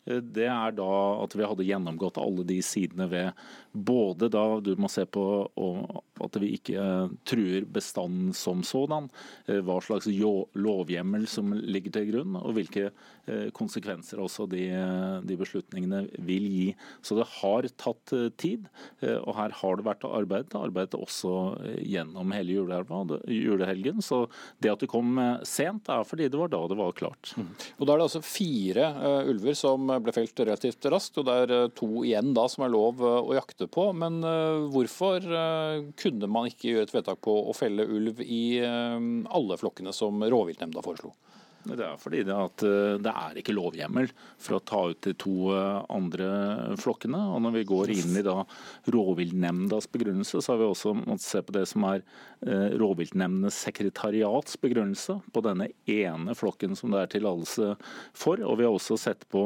[0.06, 4.90] det er da at vi hadde gjennomgått alle de sidene ved både da du må
[4.92, 5.24] se på
[6.24, 6.84] at vi ikke
[7.28, 9.08] truer bestanden som sådan,
[9.48, 12.92] hva slags lovhjemmel som ligger til grunn, og hvilke
[13.56, 14.66] konsekvenser også de,
[15.24, 16.66] de beslutningene vil gi.
[17.06, 18.68] Så det har tatt tid,
[19.02, 20.56] og her har det vært arbeid.
[20.60, 24.04] Arbeidet også gjennom hele julehelgen.
[24.04, 24.26] Så
[24.60, 25.16] det at det kom
[25.48, 27.34] sent, er fordi det var da det var klart.
[27.38, 27.50] Mm.
[27.78, 31.36] Og Da er det altså fire uh, ulver som ble felt relativt raskt, og det
[31.44, 33.90] er uh, to igjen da som er lov uh, å jakte på.
[33.98, 34.22] Men
[34.74, 35.26] hvorfor
[36.00, 40.84] kunne man ikke gjøre et vedtak på å felle ulv i alle flokkene som rovviltnemnda
[40.86, 41.14] foreslo?
[41.64, 44.10] Det er fordi det, at eh, det er ikke lovhjemmel
[44.42, 46.28] for å ta ut de to eh, andre
[46.82, 47.20] flokkene.
[47.34, 48.42] og Når vi går inn i da
[48.92, 52.04] rovviltnemndas begrunnelse, så har vi også måttet se på det som er
[52.44, 57.70] eh, rovviltnemndenes sekretariats begrunnelse på denne ene flokken som det er tillatelse
[58.12, 58.44] for.
[58.44, 59.46] Og vi har også sett på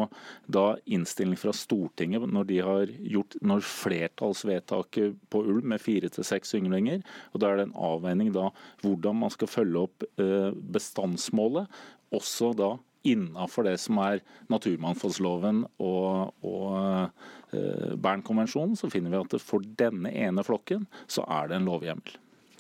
[0.50, 6.26] da innstilling fra Stortinget når de har gjort når flertallsvedtaket på ulv med fire til
[6.26, 7.06] seks ynglinger.
[7.34, 8.50] og Da er det en avveining da
[8.82, 11.68] hvordan man skal følge opp bestandsmålet
[12.16, 12.76] også da
[13.08, 20.12] innafor det som er naturmangfoldsloven og, og eh, Bernkonvensjonen, så finner vi at for denne
[20.12, 22.18] ene flokken så er det en lovhjemmel.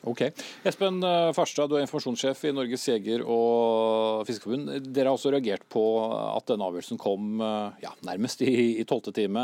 [0.07, 0.23] Ok.
[0.67, 4.71] Espen eh, Farstad, du er informasjonssjef i Norges jeger- og fiskeforbund.
[4.87, 9.43] Dere har også reagert på at denne avgjørelsen kom eh, ja, nærmest i tolvte time.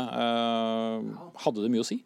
[1.44, 2.00] Hadde det mye å si?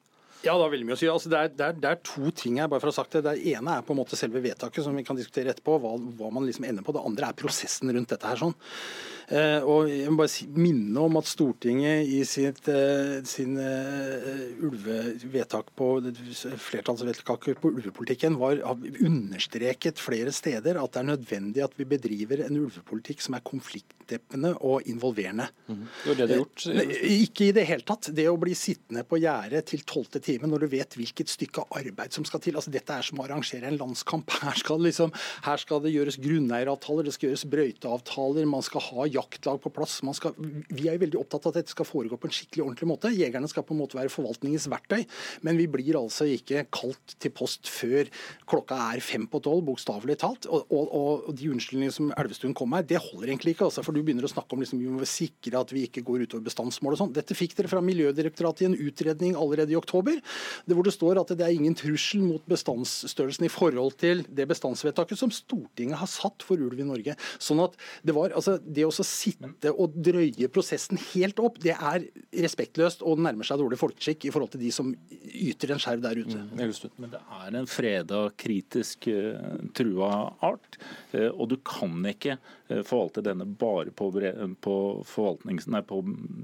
[0.48, 1.08] Ja, det har veldig mye si.
[1.12, 3.18] Altså, det, er, det, er, det, er, to ting her, bare for å ha sagt
[3.18, 3.24] det.
[3.26, 6.30] Det ene er på en måte selve vedtaket, som vi kan diskutere etterpå, hva, hva
[6.32, 6.94] man liksom ender på.
[6.96, 8.40] Det andre er prosessen rundt dette her.
[8.40, 8.56] sånn.
[9.28, 15.68] Eh, og jeg må bare minne om at Stortinget i sitt, eh, sin uh, ulvevedtak
[15.76, 15.88] på
[16.64, 18.62] flertallsvedtaket på ulvepolitikken var,
[19.04, 24.54] understreket flere steder at det er nødvendig at vi bedriver en ulvepolitikk som er konfliktdeppende
[24.64, 25.50] og involverende.
[25.68, 25.84] Mm.
[25.84, 26.66] Det var det det gjort?
[27.12, 28.08] Ikke i det hele tatt.
[28.16, 32.16] Det å bli sittende på gjerdet til tolvte time når du vet hvilket stykke arbeid
[32.16, 32.56] som skal til.
[32.56, 34.32] altså Dette er som å arrangere en landskamp.
[34.48, 35.12] Her skal, liksom,
[35.44, 39.98] her skal det gjøres grunneieravtaler, det skal gjøres brøyteavtaler, man skal ha jaktlag på plass.
[40.18, 42.88] Skal, vi er jo veldig opptatt av at dette skal foregå på en skikkelig ordentlig
[42.90, 43.12] måte.
[43.14, 45.04] Jegerne skal på en måte være forvaltningens verktøy,
[45.46, 48.09] men vi blir altså ikke kalt til post før
[48.48, 50.48] klokka er fem på tolv, bokstavelig talt.
[50.48, 53.68] Og, og, og, de unnskyldningene som Elvestuen kom med, det holder egentlig ikke.
[53.68, 56.26] Altså, for du begynner å snakke om liksom, vi må sikre at vi ikke går
[56.26, 57.14] utover bestandsmål og sånn.
[57.16, 60.20] Dette fikk dere fra Miljødirektoratet i en utredning allerede i oktober,
[60.68, 65.20] hvor det står at det er ingen trussel mot bestandsstørrelsen i forhold til det bestandsvedtaket
[65.20, 67.16] som Stortinget har satt for ulv i Norge.
[67.42, 72.04] Sånn at Det var, altså, det å sitte og drøye prosessen helt opp, det er
[72.44, 74.92] respektløst og nærmer seg dårlig folkeskikk i forhold til de som
[75.28, 76.38] yter en skjerv der ute.
[76.38, 76.62] Mm,
[77.00, 80.12] men det er en freda, kritisk uh, trua
[80.44, 80.78] art,
[81.14, 84.10] uh, og du kan ikke uh, forvalte denne bare på,
[84.62, 84.78] på,
[85.48, 86.00] nei, på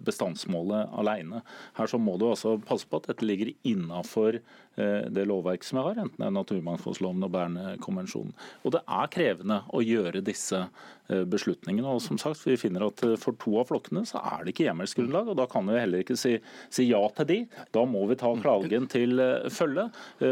[0.09, 1.45] bestandsmålet alene.
[1.79, 4.41] Her så må du altså passe på at dette ligger innafor
[4.75, 8.33] det lovverk som vi har, enten det er naturmangfoldloven og Bernkonvensjonen.
[8.65, 10.65] Og det er krevende å gjøre disse
[11.05, 11.85] Eh, beslutningene.
[11.85, 14.65] Og som sagt, Vi finner at eh, for to av flokkene så er det ikke
[14.71, 16.39] hjemmelsgrunnlag, og da kan vi heller ikke si,
[16.73, 17.37] si ja til de.
[17.77, 19.91] Da må vi ta klagen til eh, følge.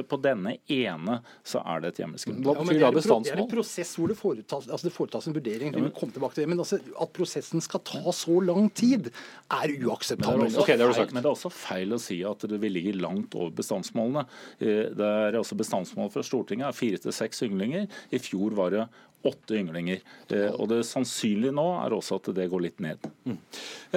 [0.08, 2.56] På denne ene så er det et hjemmelsgrunnlag.
[2.56, 5.76] Ja, det, er det er en prosess hvor det foretas, altså det foretas en vurdering.
[5.76, 9.12] Vi komme tilbake til det, Men altså, at prosessen skal ta så lang tid,
[9.52, 10.56] er uakseptabelt.
[10.64, 14.24] Okay, men det er også feil å si at vi ligger langt over bestandsmålene.
[14.58, 17.88] Det er altså Bestandsmål fra Stortinget er fire til seks ynglinger.
[18.12, 18.86] I fjor var det
[19.26, 20.00] åtte ynglinger.
[20.28, 23.06] Eh, og Det sannsynlige nå er også at det går litt ned.
[23.24, 23.38] Mm.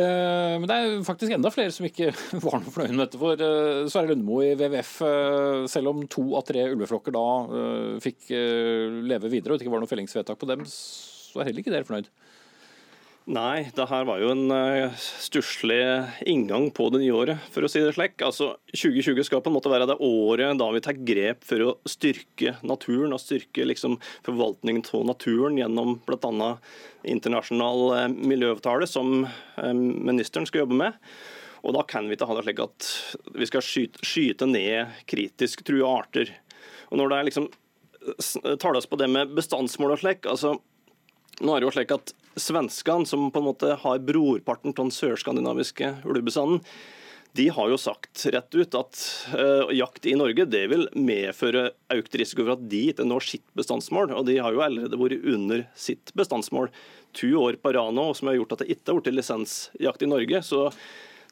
[0.01, 2.11] Eh, men det er faktisk enda flere som ikke
[2.45, 3.21] var noe fornøyd med dette.
[3.21, 4.93] For eh, Sverre Lundmo i WWF,
[5.71, 7.25] selv om to av tre ulveflokker da
[8.03, 11.73] fikk leve videre og det ikke var noe fellingsvedtak på dem, så er heller ikke
[11.73, 12.09] dere fornøyd?
[13.25, 15.79] Nei, det her var jo en uh, stusslig
[16.29, 18.19] inngang på det nye året, for å si det slik.
[18.21, 21.71] Altså, 2020 skal på en måte være det året da vi tar grep for å
[21.89, 23.95] styrke naturen og styrke liksom,
[24.27, 26.51] forvaltningen av naturen gjennom bl.a.
[27.15, 30.99] internasjonal uh, miljøavtale, som uh, ministeren skal jobbe med.
[31.65, 32.91] Og Da kan vi ikke ha det slik at
[33.41, 36.29] vi skal skyte, skyte ned kritisk trua arter.
[36.91, 37.49] Og Når det er liksom
[38.61, 40.53] tales på det med bestandsmål og slik, altså
[41.41, 44.93] nå er det jo slik at Svenskene, som på en måte har brorparten av den
[44.93, 46.61] sørskandinaviske ulvebestanden,
[47.35, 48.99] de har jo sagt rett ut at
[49.35, 53.43] uh, jakt i Norge det vil medføre økt risiko for at de ikke når sitt
[53.59, 54.13] bestandsmål.
[54.15, 56.69] Og de har jo allerede vært under sitt bestandsmål
[57.15, 60.11] to år på rad nå, som har gjort at det ikke har blitt lisensjakt i
[60.13, 60.41] Norge.
[60.47, 60.69] Så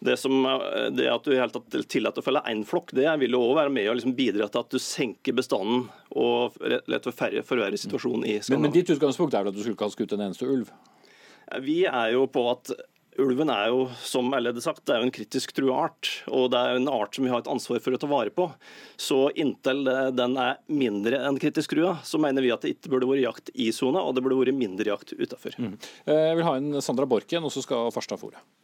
[0.04, 0.44] det, som,
[0.92, 1.56] det at du helt
[1.88, 4.66] tillater å felle én flokk, det vil jo også være med å liksom bidra til
[4.66, 5.86] at du senker bestanden
[6.20, 6.60] og
[6.92, 8.58] lett forverrer situasjonen i Skandinavia.
[8.58, 10.74] Men, men ditt utgangspunkt er vel at du skulle ikke ha skutt en eneste ulv?
[11.62, 12.74] Vi er jo på at
[13.22, 16.10] Ulven er jo, som alle hadde sagt, det er jo en kritisk trua art.
[16.34, 18.48] Og det er en art som vi har et ansvar for å ta vare på.
[18.98, 19.86] Så inntil
[20.18, 23.54] den er mindre enn kritisk trua, så mener vi at det ikke burde vært jakt
[23.54, 25.58] i sona, og det burde vært mindre jakt utafor.
[25.62, 25.78] Mm.
[26.10, 28.63] Jeg vil ha inn Sandra Borken, og så skal Farstad få Eh,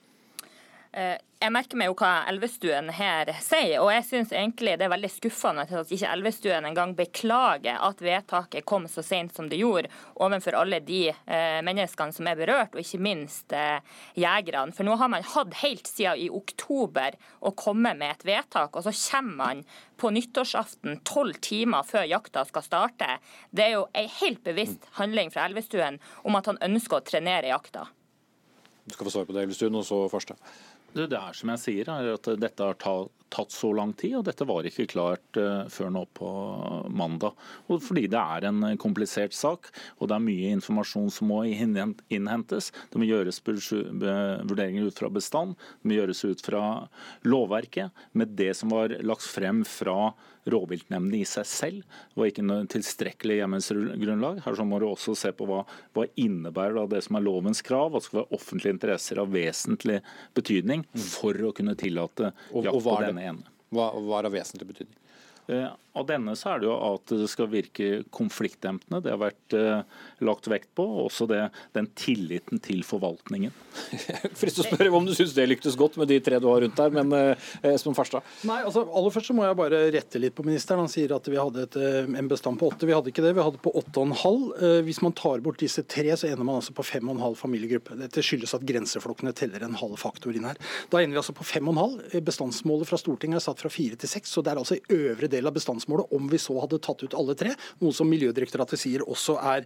[1.39, 5.11] jeg merker meg jo hva Elvestuen her sier, og jeg syns egentlig det er veldig
[5.13, 10.57] skuffende at ikke Elvestuen engang beklager at vedtaket kom så sent som det gjorde, overfor
[10.59, 13.85] alle de eh, menneskene som er berørt, og ikke minst eh,
[14.19, 14.73] jegerne.
[14.75, 18.89] For nå har man hatt helt siden i oktober å komme med et vedtak, og
[18.89, 19.63] så kommer man
[19.99, 23.13] på nyttårsaften tolv timer før jakta skal starte.
[23.53, 27.53] Det er jo en helt bevisst handling fra Elvestuen om at han ønsker å trenere
[27.53, 27.87] jakta.
[28.89, 30.39] Du skal få svar på det, Elvestuen, og så Farstad.
[30.93, 34.67] Det er som jeg sier, at dette har tatt så lang tid, og dette var
[34.67, 36.29] ikke klart uh, før nå på
[36.89, 37.37] mandag.
[37.69, 39.69] Og fordi det er en komplisert sak,
[39.99, 42.71] og det er mye informasjon som må innhentes.
[42.91, 46.63] Det må gjøres vurderinger ut fra bestand, det må gjøres ut fra
[47.27, 47.93] lovverket.
[48.17, 50.13] Med det som var lagt frem fra
[50.49, 54.41] rovviltnemndene i seg selv var ikke noe tilstrekkelig hjemmelsgrunnlag.
[54.45, 55.63] Her så må du også se på hva,
[55.95, 57.91] hva innebærer det som er lovens krav.
[57.93, 59.99] Hva skal være offentlige interesser av vesentlig
[60.37, 63.55] betydning for å kunne tillate jakt på denne ene.
[63.73, 64.97] Hva, hva er av vesentlig betydning?
[65.99, 69.01] Eh, av denne så er det jo at det skal virke konfliktdempende.
[69.03, 69.81] Det har vært eh,
[70.25, 70.85] lagt vekt på.
[71.05, 73.53] Også det, den tilliten til forvaltningen.
[74.39, 76.79] Frist å spørre om du syns det lyktes godt med de tre du har rundt
[76.79, 78.25] der, men eh, Espen Farstad?
[78.47, 80.83] Nei, altså Aller først så må jeg bare rette litt på ministeren.
[80.83, 82.87] Han sier at vi hadde et, eh, en bestand på åtte.
[82.89, 84.47] Vi hadde ikke det, vi hadde på åtte og en halv.
[84.59, 87.25] Eh, hvis man tar bort disse tre, så ender man altså på fem og en
[87.27, 87.97] halv familiegruppe.
[87.99, 90.59] Dette skyldes at grenseflokkene teller en halv faktor inn her.
[90.91, 92.17] Da ender vi altså på fem og en halv.
[92.29, 95.29] Bestandsmålet fra Stortinget er satt fra fire til seks, så det er altså i øvre
[95.31, 98.79] del av bestandsmålet bestandsmålet om vi så hadde tatt ut alle tre, noe som Miljødirektoratet
[98.79, 99.65] sier også er,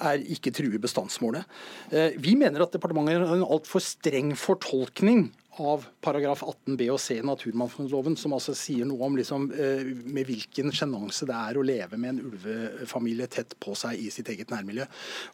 [0.00, 1.44] er ikke truer bestandsmålet.
[1.90, 5.30] Eh, vi mener at departementet har en altfor streng fortolkning
[5.60, 9.84] av paragraf 18 b og c i naturmangfoldloven, som altså sier noe om liksom, eh,
[9.84, 14.30] med hvilken sjenanse det er å leve med en ulvefamilie tett på seg i sitt
[14.32, 14.86] eget nærmiljø.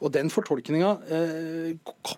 [0.03, 1.77] Og Den fortolkninga, eh,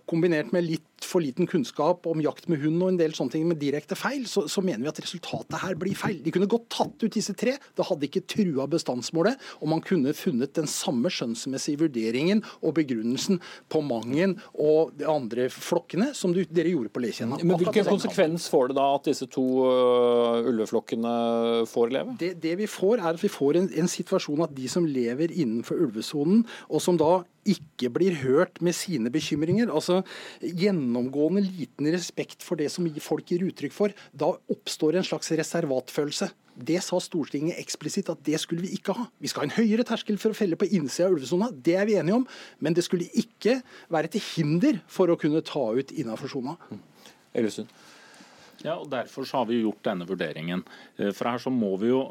[0.09, 3.47] kombinert med litt for liten kunnskap om jakt med hund og en del sånne ting
[3.49, 6.21] med direkte feil, så, så, mener vi at resultatet her blir feil.
[6.23, 7.57] De kunne godt tatt ut disse tre.
[7.77, 13.41] Det hadde ikke trua bestandsmålet, og man kunne funnet den samme skjønnsmessige vurderingen og begrunnelsen
[13.73, 17.41] på Mangen og de andre flokkene som du, dere gjorde på Letjenna.
[17.43, 21.15] Men hvilken konsekvens får det da at disse to uh, ulveflokkene
[21.71, 22.17] får leve?
[22.21, 25.35] Det, det, vi får, er at vi får en, en situasjon at de som lever
[25.35, 29.71] innenfor ulvesonen, og som da ikke blir hørt med sine bekymringer.
[29.73, 30.03] altså
[30.41, 33.97] Gjennomgående liten respekt for det som folk gir uttrykk for.
[34.13, 36.31] Da oppstår en slags reservatfølelse.
[36.61, 39.07] Det sa Stortinget eksplisitt at det skulle vi ikke ha.
[39.23, 41.89] Vi skal ha en høyere terskel for å felle på innsida av ulvesona, det er
[41.89, 42.27] vi enige om.
[42.61, 46.59] Men det skulle ikke være til hinder for å kunne ta ut innafor sona.
[47.35, 47.69] Elvestuen.
[48.61, 50.63] Ja, og Derfor har vi gjort denne vurderingen.
[51.01, 52.03] Eh, for her så må vi jo,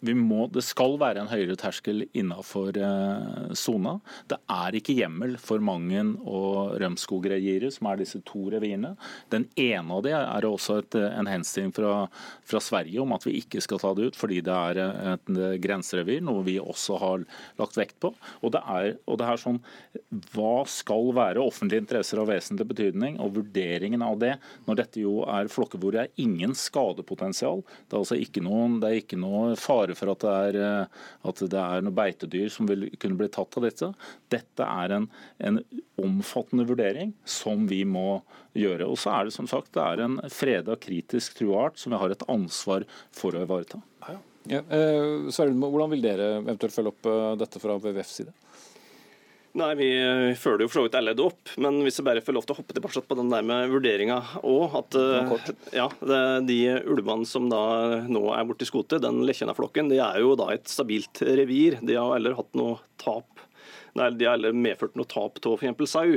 [0.00, 3.98] vi må, Det skal være en høyere terskel innenfor eh, sona.
[4.30, 8.94] Det er ikke hjemmel for Mangen og Rømskog-regiret, som er disse to revirene.
[9.28, 12.06] Den ene av dem er også et, en henstilling fra,
[12.48, 14.80] fra, Sverige om at vi ikke skal ta det ut, fordi det er
[15.14, 15.30] et
[15.62, 17.24] grenserevir, noe vi også har
[17.60, 18.12] lagt vekt på.
[18.42, 19.60] Og det er, og det er sånn,
[20.32, 24.34] Hva skal være offentlige interesser av vesentlig betydning, og vurderingen av det,
[24.66, 27.64] når dette jo er flokker hvor det er ingen skadepotensial.
[27.88, 31.04] Det er altså ikke, noen, det er ikke noe fare for at det, er, eh,
[31.30, 33.90] at det er noe beitedyr som vil kunne bli tatt av dette.
[34.30, 35.08] Dette er en,
[35.50, 35.60] en
[35.98, 38.20] omfattende vurdering som vi må
[38.58, 38.86] gjøre.
[38.86, 42.14] Og så er det som sagt det er en freda, kritisk truart som vi har
[42.14, 43.82] et ansvar for å ivareta.
[44.48, 48.32] Ja, eh, hvordan vil dere eventuelt følge opp eh, dette fra WWFs side?
[49.58, 49.88] Nei, Vi
[50.38, 52.54] føler jo for så vidt alle det opp, men hvis jeg bare får lov til
[52.54, 55.32] å hoppe tilbake på den der med vurderinga òg at eh,
[55.80, 57.62] ja, det, De ulvene som da
[58.06, 61.80] nå er borte i skotet, den Lekjena-flokken, de er jo da et stabilt revir.
[61.82, 63.38] De har heller hatt noe tap
[63.98, 65.90] Nei, de har heller medført noe tap av f.eks.
[65.90, 66.12] sau.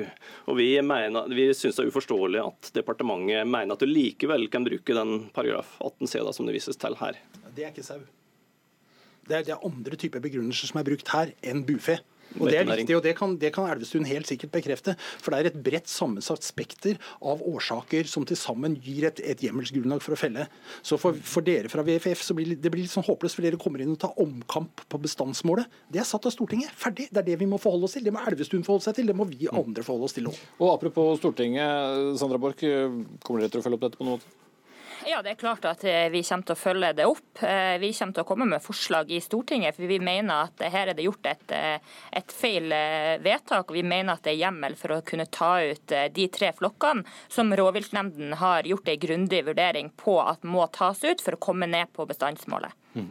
[0.51, 4.67] Og Vi, mener, vi synes det er uforståelig at departementet mener at du likevel kan
[4.67, 7.17] bruke den paragraf 18 c da, som det vises til her.
[7.55, 8.03] Det er ikke sau.
[9.25, 11.97] Det er, det er andre typer begrunnelser som er brukt her enn bufe.
[12.39, 14.95] Og Det er viktig, og det kan, det kan, Elvestuen helt sikkert bekrefte.
[15.21, 19.43] For det er et bredt sammensatt spekter av årsaker som til sammen gir et, et
[19.43, 20.47] hjemmelsgrunnlag for å felle.
[20.85, 23.59] Så for, for, dere fra VFF så blir det blir litt sånn håpløst, for dere
[23.61, 25.71] kommer inn og tar omkamp på bestandsmålet.
[25.91, 26.71] Det er satt av Stortinget.
[26.77, 27.09] Ferdig.
[27.11, 28.05] Det er det vi må forholde oss til.
[28.07, 29.11] Det må Elvestuen forholde seg til.
[29.11, 30.39] Det må vi andre forholde oss til òg.
[30.61, 32.63] Og apropos Stortinget, Sandra Borch,
[33.25, 34.40] kommer dere til å følge opp dette på noe måte?
[35.05, 37.41] Ja, det er klart at eh, vi kommer til å følge det opp.
[37.41, 40.91] Eh, vi kommer til å komme med forslag i Stortinget, for vi mener at her
[40.91, 42.69] er det gjort et, eh, et feil
[43.23, 43.73] vedtak.
[43.73, 47.49] Vi mener at det er hjemmel for å kunne ta ut de tre flokkene som
[47.57, 51.89] rovviltnemnden har gjort en grundig vurdering på at må tas ut for å komme ned
[51.95, 52.80] på bestandsmålet.
[52.91, 53.09] Mm.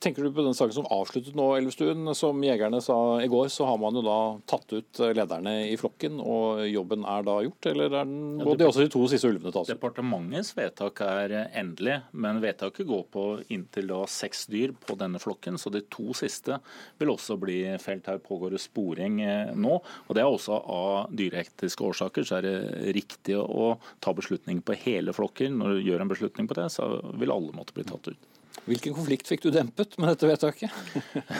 [0.00, 2.08] Tenker du på den saken som avsluttet nå, Elvestuen?
[2.16, 4.18] Som jegerne sa i går, så har man jo da
[4.50, 7.70] tatt ut lederne i flokken, og jobben er da gjort?
[7.70, 9.72] Eller er den, må de også de to siste ulvene tas ut?
[9.74, 15.58] Departementets vedtak er endelig, men vedtaket går på inntil da seks dyr på denne flokken.
[15.60, 16.60] Så de to siste
[17.00, 18.08] vil også bli felt.
[18.10, 19.78] Her pågår det sporing eh, nå.
[19.80, 24.76] og Det er også av dyreektiske årsaker så er det riktig å ta beslutning på
[24.84, 25.58] hele flokken.
[25.60, 28.30] Når du gjør en beslutning på det, så vil alle måtte bli tatt ut.
[28.70, 30.70] Hvilken konflikt fikk du dempet med dette vedtaket?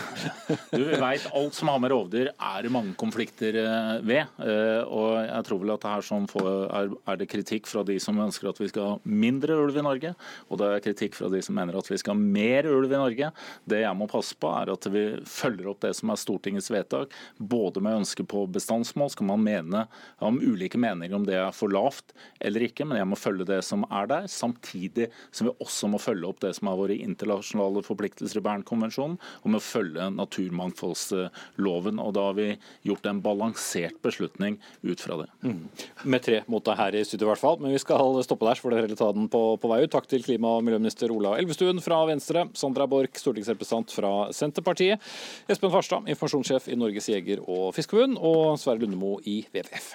[0.75, 4.33] du vet, Alt som har med rovdyr er det mange konflikter eh, ved.
[4.43, 8.51] Eh, og jeg tror vel at det her er det kritikk fra de som ønsker
[8.51, 10.13] at vi skal ha mindre ulv i Norge,
[10.49, 12.99] og det er kritikk fra de som mener at vi skal ha mer ulv i
[12.99, 13.31] Norge.
[13.63, 17.15] Det jeg må passe på, er at vi følger opp det som er Stortingets vedtak,
[17.39, 19.85] både med ønske på bestandsmål, skal man mene
[20.19, 22.11] om ulike meninger om det er for lavt
[22.43, 26.03] eller ikke, men jeg må følge det som er der, samtidig som vi også må
[26.03, 29.17] følge opp det som er våre vært internasjonale forpliktelser i Bernkonvensjonen
[29.47, 32.01] om å følge naturmangfoldsloven.
[32.01, 32.49] og Da har vi
[32.87, 35.29] gjort en balansert beslutning ut fra det.
[35.45, 35.69] Mm.
[36.05, 38.61] Med tre mot deg her i studio i hvert fall, men vi skal stoppe der,
[38.61, 39.91] får dere ta den på, på vei ut.
[39.93, 45.03] Takk til klima- og miljøminister Ola Elvestuen fra Venstre, Sandra Borch, stortingsrepresentant fra Senterpartiet,
[45.51, 49.95] Espen Farstad, informasjonssjef i Norges jeger- og fiskerforbund, og Sverre Lundemo i WWF.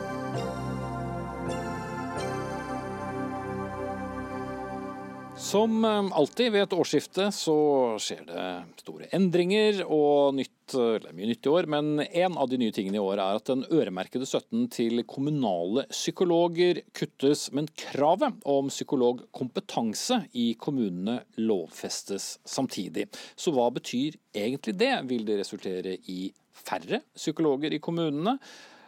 [5.41, 7.55] Som eh, alltid ved et årsskifte så
[8.01, 8.43] skjer det
[8.83, 10.75] store endringer og nytt,
[11.15, 11.67] mye nytt i år.
[11.73, 15.87] Men en av de nye tingene i år er at den øremerkede støtten til kommunale
[15.89, 17.47] psykologer kuttes.
[17.57, 23.09] Men kravet om psykologkompetanse i kommunene lovfestes samtidig.
[23.33, 24.93] Så hva betyr egentlig det?
[25.09, 28.37] Vil det resultere i færre psykologer i kommunene?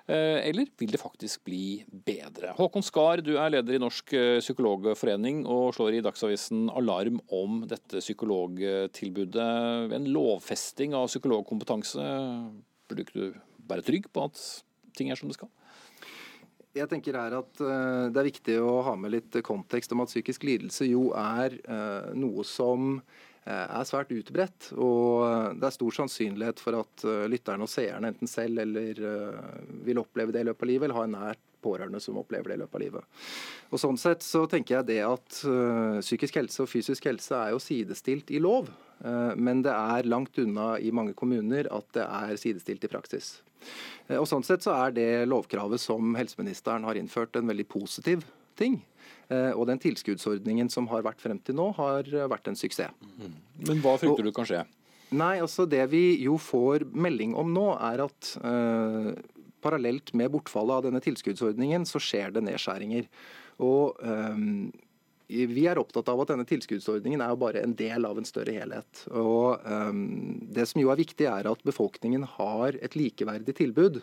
[0.04, 2.52] Eh, eller vil det faktisk bli bedre?
[2.58, 7.62] Håkon Skar, du er leder i Norsk eh, psykologforening og slår i Dagsavisen alarm om
[7.72, 9.48] dette psykologtilbudet.
[9.96, 12.04] En lovfesting av psykologkompetanse,
[12.92, 14.44] burde ikke du være trygg på at
[14.98, 15.52] ting er som det skal?
[16.74, 20.12] Jeg tenker her at eh, Det er viktig å ha med litt kontekst om at
[20.12, 21.56] psykisk lidelse jo er
[22.12, 22.98] noe som
[23.52, 24.70] er svært utbredt.
[24.78, 29.02] Og eh, det er stor sannsynlighet for at eh, lytterne og seerne enten selv eller
[29.84, 32.58] vil oppleve det i løpet av livet, eller ha en nært pårørende som opplever det
[32.58, 33.20] i løpet av livet.
[33.72, 35.38] Og Sånn sett så tenker jeg det at
[36.04, 38.68] psykisk helse og fysisk helse er jo sidestilt i lov.
[39.40, 43.38] men det er langt unna i mange kommuner at det er sidestilt i praksis.
[44.12, 48.28] Og Sånn sett så er det lovkravet som helseministeren har innført en veldig positiv
[48.60, 48.82] ting.
[49.32, 52.92] Eh, og den tilskuddsordningen som har vært frem til nå, har eh, vært en suksess.
[53.20, 53.36] Mm.
[53.70, 54.64] Men hva frykter du kan skje?
[55.14, 59.12] Nei, altså Det vi jo får melding om nå, er at eh,
[59.64, 63.08] parallelt med bortfallet av denne tilskuddsordningen, så skjer det nedskjæringer.
[63.64, 64.74] Og um,
[65.30, 68.58] vi er opptatt av at denne tilskuddsordningen er jo bare en del av en større
[68.58, 69.06] helhet.
[69.16, 70.02] Og um,
[70.52, 74.02] Det som jo er viktig, er at befolkningen har et likeverdig tilbud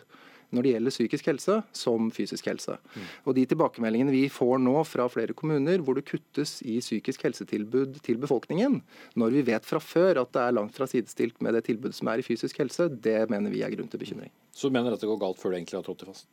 [0.51, 2.77] når det gjelder psykisk helse som fysisk helse.
[2.95, 3.07] Mm.
[3.25, 8.01] Og De tilbakemeldingene vi får nå fra flere kommuner hvor det kuttes i psykisk helsetilbud
[8.05, 8.81] til befolkningen,
[9.19, 12.11] når vi vet fra før at det er langt fra sidestilt med det tilbudet som
[12.11, 14.31] er i fysisk helse, det mener vi er grunn til bekymring.
[14.51, 16.27] Så du mener at det går galt før det egentlig har trådt i, fast,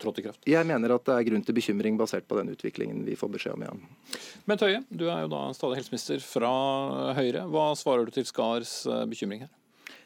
[0.00, 0.40] trådt i kraft?
[0.48, 3.58] Jeg mener at det er grunn til bekymring basert på den utviklingen vi får beskjed
[3.58, 3.84] om igjen.
[4.48, 6.52] Bent Høie, du er jo da stadig helseminister fra
[7.18, 7.44] Høyre.
[7.52, 9.52] Hva svarer du til Skars eh, bekymring her?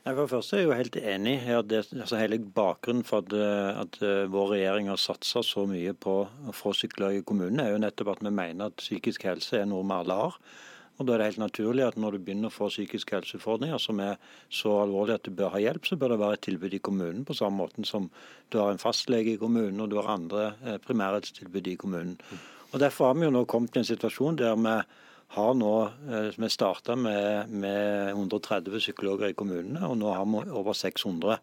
[0.03, 3.23] For det første er jeg jo helt enig i at det, altså hele bakgrunnen for
[3.23, 3.35] at,
[3.85, 7.77] at eh, vår regjering har satsa så mye på å få sykler i kommunene, er
[7.77, 10.39] jo nettopp at vi mener at psykisk helse er noe vi alle har.
[10.99, 14.03] Og Da er det helt naturlig at når du begynner å få psykiske helseutfordringer som
[14.03, 14.19] er
[14.53, 17.25] så alvorlige at du bør ha hjelp, så bør det være et tilbud i kommunen,
[17.25, 18.11] på samme måte som
[18.51, 22.19] du har en fastlege i kommunen og du har andre primærhetstilbud primærhelsetilbud i kommunen.
[22.73, 24.77] Og Derfor har vi jo nå kommet til en situasjon der vi
[25.33, 25.75] har nå,
[26.13, 31.39] eh, Vi starta med, med, 130 psykologer i kommunene, og nå har vi over 600.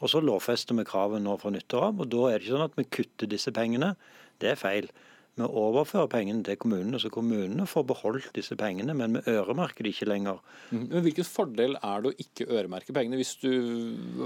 [0.00, 2.00] Og Så lovfester vi kravet nå fra nyttår av.
[2.00, 3.94] og Da er det ikke sånn at vi kutter disse pengene.
[4.40, 4.88] Det er feil.
[5.36, 9.90] Vi overfører pengene til kommunene, så kommunene får beholdt disse pengene, men vi øremerker de
[9.92, 10.38] ikke lenger.
[10.70, 10.86] Mm.
[10.88, 13.50] Men Hvilken fordel er det å ikke øremerke pengene, hvis du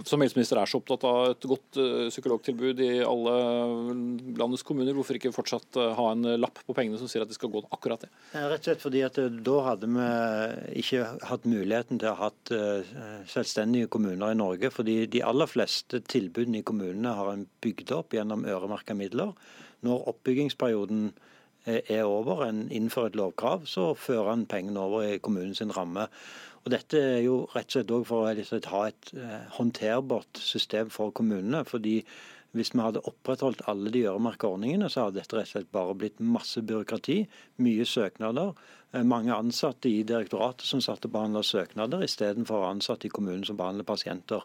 [0.07, 3.35] som helseminister er så opptatt av et godt uh, psykologtilbud i alle
[4.39, 4.95] landets kommuner?
[4.95, 7.65] Hvorfor ikke fortsatt uh, ha en lapp på pengene som sier at de skal gå
[7.65, 8.11] til akkurat det?
[8.37, 10.07] Rett og slett fordi at uh, da hadde vi
[10.85, 12.53] ikke hatt muligheten til å ha hatt
[13.31, 14.71] selvstendige kommuner i Norge.
[14.71, 19.35] fordi de aller fleste tilbudene i kommunene har en bygd opp gjennom øremerka midler.
[19.87, 21.13] Når oppbyggingsperioden
[21.67, 26.07] er over, en innfører et lovkrav, så fører en pengene over i kommunens ramme.
[26.65, 30.91] Og Dette er jo rett og slett også for å ha et eh, håndterbart system
[30.93, 31.65] for kommunene.
[31.65, 32.03] fordi
[32.53, 35.95] hvis vi hadde opprettholdt alle de øremerka ordningene, så hadde dette rett og slett bare
[35.95, 37.23] blitt masse byråkrati,
[37.63, 43.13] mye søknader Eh, mange ansatte i direktoratet som satt og behandla søknader, istedenfor ansatte i
[43.13, 44.43] kommunen som behandler pasienter.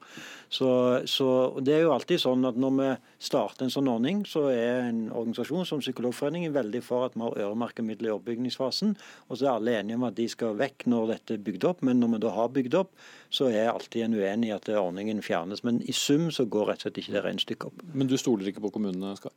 [0.50, 0.70] Så,
[1.10, 1.30] så,
[1.66, 2.89] Det er jo alltid sånn at når vi
[3.26, 7.39] starter en sånn ordning, så er en organisasjon som Psykologforeningen veldig for at vi har
[7.48, 8.93] øremerka midler i oppbyggingsfasen.
[9.30, 11.82] Og så er alle enige om at de skal vekk når dette er bygd opp.
[11.82, 12.93] Men når vi da har bygd opp,
[13.34, 15.66] så er alltid en uenig i at ordningen fjernes.
[15.66, 17.84] Men i sum så går rett og slett ikke det regnestykket opp.
[17.98, 19.34] Men du stoler ikke på kommunene, Skar?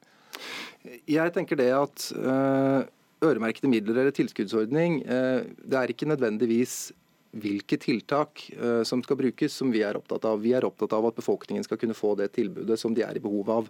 [1.09, 2.85] Jeg tenker det at øh
[3.25, 6.93] øremerkede midler eller tilskuddsordning, eh, det er ikke nødvendigvis
[7.37, 10.41] hvilke tiltak uh, som skal brukes, som vi er opptatt av.
[10.43, 13.23] Vi er opptatt av at befolkningen skal kunne få det tilbudet som de er i
[13.23, 13.69] behov av.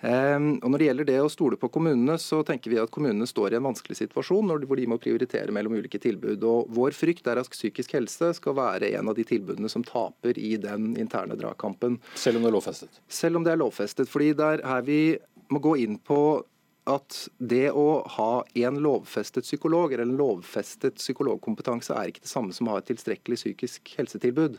[0.00, 3.28] Um, og Når det gjelder det å stole på kommunene, så tenker vi at kommunene
[3.28, 6.44] står i en vanskelig situasjon når de, hvor de må prioritere mellom ulike tilbud.
[6.48, 10.40] Og Vår frykt er at psykisk helse skal være en av de tilbudene som taper
[10.40, 12.00] i den interne dragkampen.
[12.16, 13.04] Selv om det er lovfestet?
[13.08, 14.08] Selv om det er lovfestet.
[14.08, 15.00] fordi det er her vi
[15.52, 16.18] må gå inn på
[16.90, 18.30] at det å ha
[18.66, 22.88] en lovfestet psykolog eller en lovfestet psykologkompetanse er ikke det samme som å ha et
[22.90, 24.58] tilstrekkelig psykisk helsetilbud.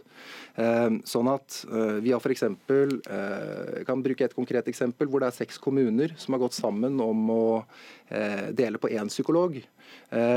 [0.62, 5.22] Eh, sånn at eh, Vi har for eksempel, jeg kan bruke et konkret eksempel hvor
[5.22, 7.46] det er seks kommuner som har gått sammen om å
[8.06, 9.56] dele på én psykolog.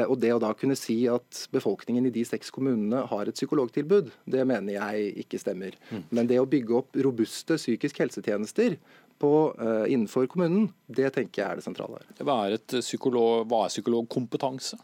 [0.08, 4.08] Og Det å da kunne si at befolkningen i de seks kommunene har et psykologtilbud,
[4.24, 5.76] det mener jeg ikke stemmer.
[5.90, 6.02] Mm.
[6.08, 8.78] Men det å bygge opp robuste psykisk helsetjenester
[9.20, 12.22] på uh, innenfor kommunen, det tenker jeg er det sentrale her.
[12.26, 14.78] Hva er, psykolog, hva er psykologkompetanse?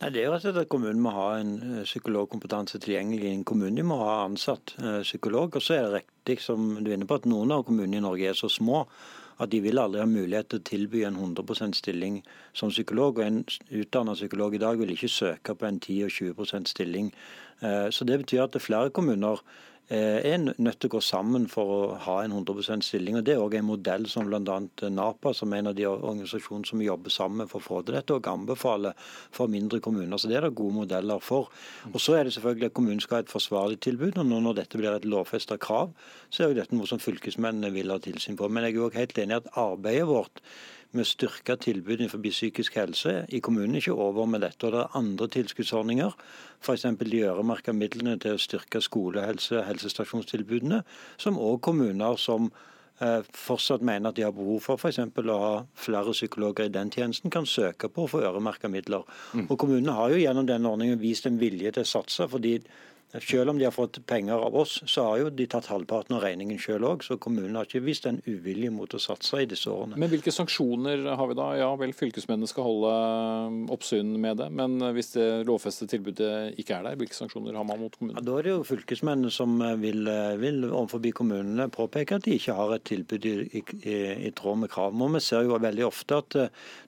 [0.00, 3.34] Nei, det er rett og slett at Kommunen må ha en eh, psykologkompetanse tilgjengelig i
[3.34, 3.76] en kommune.
[3.76, 5.52] De må ha ansatt uh, psykolog.
[5.52, 8.04] Og så er det riktig som du er inne på at noen av kommunene i
[8.04, 8.86] Norge er så små
[9.36, 12.22] at de vil aldri ha mulighet til å tilby en 100% stilling
[12.56, 13.20] som psykolog.
[13.20, 13.42] Og en
[13.82, 17.10] utdannet psykolog i dag vil ikke søke på en 10 20% stilling.
[17.92, 21.44] Så det betyr at det er flere kommuner Eh, er nødt til å gå sammen
[21.50, 23.16] for å ha en 100% stilling.
[23.16, 24.40] og Det er også en modell som bl.a.
[24.90, 28.14] NAPA, som er en av de organisasjonene som jobber sammen for å få til dette,
[28.14, 28.96] og anbefaler
[29.30, 30.18] for mindre kommuner.
[30.18, 31.50] Så Det er det gode modeller for.
[31.92, 34.18] Og Så er det selvfølgelig at kommunen skal ha et forsvarlig tilbud.
[34.18, 35.92] og nå Når dette blir et lovfesta krav,
[36.30, 38.48] så er jo dette noe som fylkesmennene vil ha tilsyn på.
[38.48, 40.42] Men jeg er jo helt enig i at arbeidet vårt
[41.02, 44.66] å styrke tilbudet innenfor psykisk helse i kommunen ikke over med dette.
[44.66, 46.14] og Det er andre tilskuddsordninger,
[46.60, 46.86] f.eks.
[47.00, 50.82] de øremerka midlene til å styrke skolehelse- og helsestasjonstilbudene,
[51.18, 52.50] som òg kommuner som
[53.00, 54.98] eh, fortsatt mener at de har behov for f.eks.
[54.98, 59.04] å ha flere psykologer i den tjenesten, kan søke på å få øremerka midler.
[59.34, 59.48] Mm.
[59.50, 62.28] Og Kommunene har jo gjennom denne ordningen vist en vilje til å satse.
[62.28, 62.60] fordi
[63.14, 66.24] selv om de har fått penger av oss, så har jo de tatt halvparten av
[66.24, 67.04] regningen selv òg.
[67.06, 69.98] Så kommunen har ikke vist en uvilje mot å satse i disse årene.
[70.00, 71.46] Men hvilke sanksjoner har vi da?
[71.60, 72.92] Ja vel, fylkesmennene skal holde
[73.46, 74.48] um, oppsyn med det.
[74.58, 78.20] Men uh, hvis det lovfestede tilbudet ikke er der, hvilke sanksjoner har man mot kommunene?
[78.20, 80.02] Ja, da er det jo fylkesmennene som uh, vil,
[80.42, 83.62] vil overfor kommunene påpeke at de ikke har et tilbud i, i,
[84.28, 85.12] i tråd med kravene.
[85.16, 86.38] Vi ser jo veldig ofte at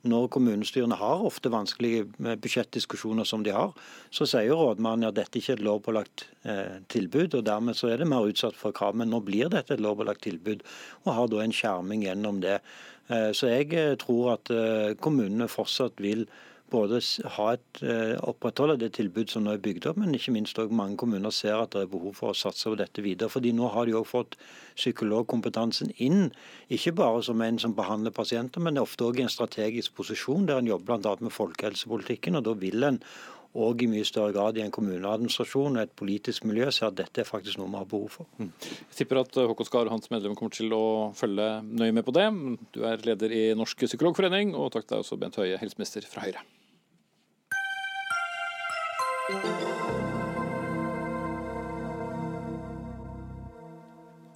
[0.09, 3.73] når kommunestyrene har ofte vanskelige budsjettdiskusjoner som de har,
[4.11, 6.08] så sier rådmannen at dette ikke er et lovpålagt
[6.49, 8.97] Eh, tilbud, og dermed så er det mer utsatt for krav.
[8.97, 10.63] Men nå blir dette et lovpålagt tilbud,
[11.05, 12.61] og har da en skjerming gjennom det.
[13.11, 14.53] Eh, så jeg eh, tror at
[15.03, 16.29] kommunene fortsatt vil
[16.69, 17.01] både
[17.33, 17.79] ha et,
[18.29, 21.57] opprettholde det tilbud som nå er bygd opp, men ikke minst også mange kommuner ser
[21.57, 23.33] at det er behov for å satse på dette videre.
[23.33, 24.37] fordi nå har de også fått
[24.77, 26.29] psykologkompetansen inn,
[26.69, 30.61] ikke bare som en som behandler pasienter, men ofte også i en strategisk posisjon der
[30.61, 31.17] en jobber bl.a.
[31.25, 32.37] med folkehelsepolitikken.
[32.37, 33.01] og Da vil en
[33.57, 37.23] og i mye større grad i en kommuneadministrasjon og et politisk miljø ser at dette
[37.23, 38.29] er faktisk noe vi har behov for.
[38.37, 38.53] Mm.
[38.61, 40.85] Jeg tipper at eh, Håkon Skar og hans medlem kommer til å
[41.17, 42.29] følge nøye med på det.
[42.77, 46.27] Du er leder i Norsk psykologforening, og takk til deg også, Bent Høie, helseminister fra
[46.29, 46.45] Høyre.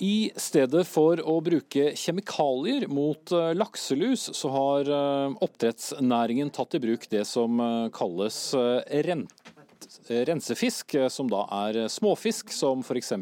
[0.03, 6.81] I stedet for å bruke kjemikalier mot eh, lakselus, så har eh, oppdrettsnæringen tatt i
[6.83, 8.41] bruk det som eh, kalles
[10.03, 13.13] rensefisk, som da er småfisk som f.eks.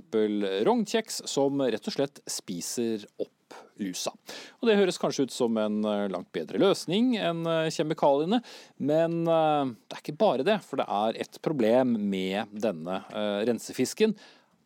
[0.64, 4.14] rognkjeks, som rett og slett spiser opp lusa.
[4.60, 7.42] Og Det høres kanskje ut som en langt bedre løsning enn
[7.74, 8.40] kjemikaliene,
[8.80, 10.60] men det er ikke bare det.
[10.64, 13.02] For det er et problem med denne
[13.48, 14.16] rensefisken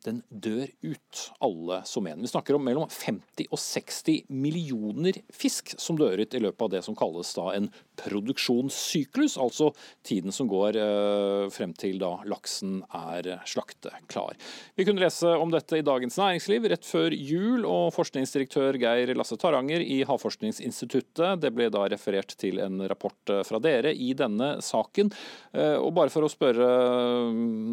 [0.04, 2.20] den dør ut, alle som en.
[2.20, 6.72] Vi snakker om mellom 50 og 60 millioner fisk som dør ut i løpet av
[6.76, 9.70] det som kalles da en produksjonssyklus, altså
[10.06, 14.38] tiden som går eh, frem til da laksen er slakteklar.
[14.74, 19.38] Vi kunne lese om dette i Dagens Næringsliv rett før jul, og forskningsdirektør Geir Lasse
[19.40, 24.56] Taranger i Havforskningsinstituttet, det ble da referert til en rapport eh, fra dere i denne
[24.64, 25.12] saken.
[25.54, 26.68] Eh, og bare for å spørre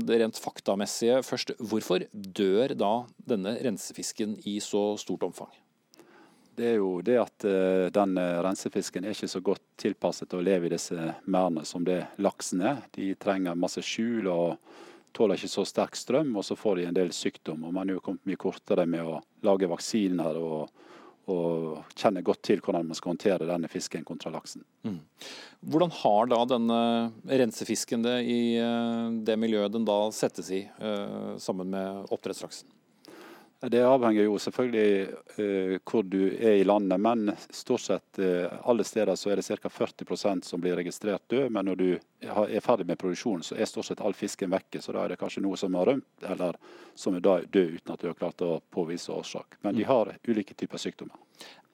[0.06, 5.52] det rent faktamessige først, hvorfor dør da denne rensefisken i så stort omfang?
[6.56, 10.46] Det er jo det at uh, den rensefisken er ikke så godt tilpasset til å
[10.46, 12.84] leve i disse merdene som det laksen er.
[12.94, 14.58] De trenger masse skjul og
[15.16, 17.66] tåler ikke så sterk strøm, og så får de en del sykdom.
[17.68, 20.70] Og Man er jo kommet mye kortere med å lage vaksiner og,
[21.30, 24.64] og kjenner godt til hvordan man skal håndtere denne fisken kontra laksen.
[24.88, 25.00] Mm.
[25.72, 26.82] Hvordan har da denne
[27.30, 32.70] rensefisken det i eh, det miljøet den da settes i, eh, sammen med oppdrettslaksen?
[33.70, 38.82] Det avhenger jo selvfølgelig uh, hvor du er i landet, men stort sett uh, alle
[38.88, 39.70] steder så er det ca.
[39.70, 41.52] 40% som blir registrert død.
[41.54, 41.90] Men når du
[42.26, 44.82] er ferdig med produksjonen, så er stort sett all fisken vekke.
[44.82, 46.58] Så da er det kanskje noe som har rømt, eller
[46.98, 49.60] som er død uten at du har klart å påvise årsak.
[49.62, 49.90] Men de mm.
[49.92, 51.22] har ulike typer sykdommer.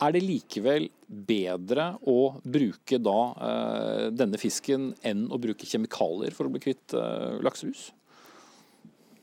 [0.04, 6.50] Er det likevel bedre å bruke da uh, denne fisken enn å bruke kjemikalier for
[6.50, 7.00] å bli kvitt
[7.48, 7.94] lakselus?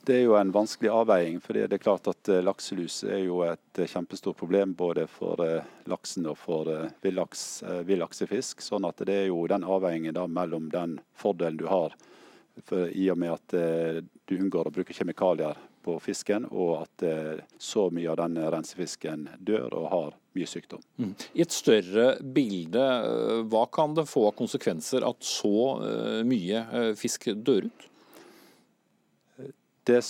[0.05, 1.39] Det er jo en vanskelig avveiing.
[1.41, 5.41] for det er klart at eh, Lakselus er jo et eh, kjempestort problem både for
[5.41, 6.69] eh, laksen og for
[7.01, 8.61] villaksefisk.
[8.61, 11.95] Sånn at det er jo den avveiningen da mellom den fordelen du har
[12.65, 13.55] for, i og med at
[14.29, 17.03] du unngår å bruke kjemikalier på fisken, og at
[17.61, 20.81] så mye av den rensefisken dør og har mye sykdom.
[20.97, 21.11] Mm.
[21.35, 22.85] I et større bilde,
[23.51, 27.89] hva kan det få av konsekvenser at så mye fisk dør ut?
[29.85, 30.01] Det,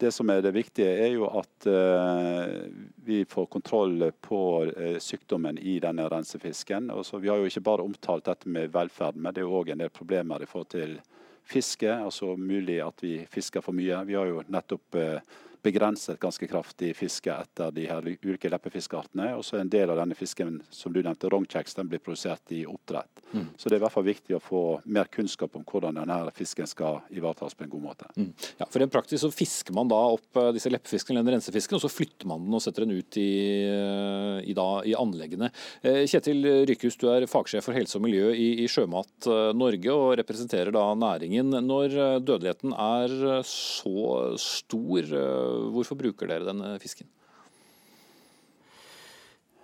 [0.00, 2.64] det, som er det viktige, er jo at uh,
[3.04, 6.90] vi får kontroll på uh, sykdommen i denne rensefisken.
[6.94, 9.74] Og vi har jo ikke bare omtalt dette med velferd, men det er jo òg
[9.74, 10.96] en del problemer i forhold til
[11.50, 11.90] fiske.
[11.90, 14.04] Altså mulig at vi fisker for mye.
[14.08, 19.32] Vi har jo nettopp uh, begrenset ganske kraftig fiske etter de her ulike leppefiskeartene.
[19.38, 22.64] Og så en del av denne fisken som du nevnte, rognkjeks, den blir produsert i
[22.68, 23.22] oppdrett.
[23.32, 23.46] Mm.
[23.56, 26.68] Så det er i hvert fall viktig å få mer kunnskap om hvordan denne fisken
[26.70, 28.08] skal ivaretas på en god måte.
[28.16, 28.32] Mm.
[28.60, 31.84] Ja, for en praktisk så fisker man da opp eh, disse leppefiskene eller rensefisken, og
[31.84, 33.30] så flytter man den og setter den ut i,
[33.68, 35.50] eh, i, da, i anleggene.
[35.82, 40.14] Eh, Kjetil Rykhus, du er fagsjef for helse og miljø i, i Sjømat Norge og
[40.20, 41.52] representerer da næringen.
[41.66, 45.10] Når dødeligheten er så stor,
[45.74, 47.08] Hvorfor bruker dere denne fisken?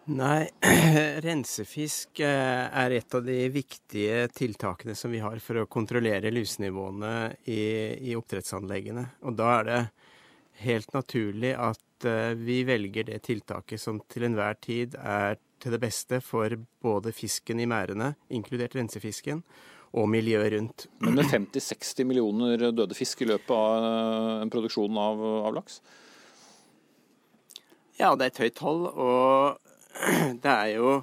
[0.07, 0.47] Nei,
[1.27, 7.15] rensefisk eh, er et av de viktige tiltakene som vi har for å kontrollere lusenivåene
[7.51, 7.63] i,
[8.07, 9.03] i oppdrettsanleggene.
[9.27, 9.81] Og da er det
[10.63, 15.83] helt naturlig at eh, vi velger det tiltaket som til enhver tid er til det
[15.83, 16.55] beste for
[16.87, 19.43] både fisken i merdene, inkludert rensefisken,
[19.95, 20.87] og miljøet rundt.
[21.05, 25.79] Men med 50-60 millioner døde fisk i løpet av eh, en produksjon av, av, laks?
[28.01, 28.83] Ja, det er et høyt tall.
[28.91, 29.63] Og
[30.43, 30.99] det er jo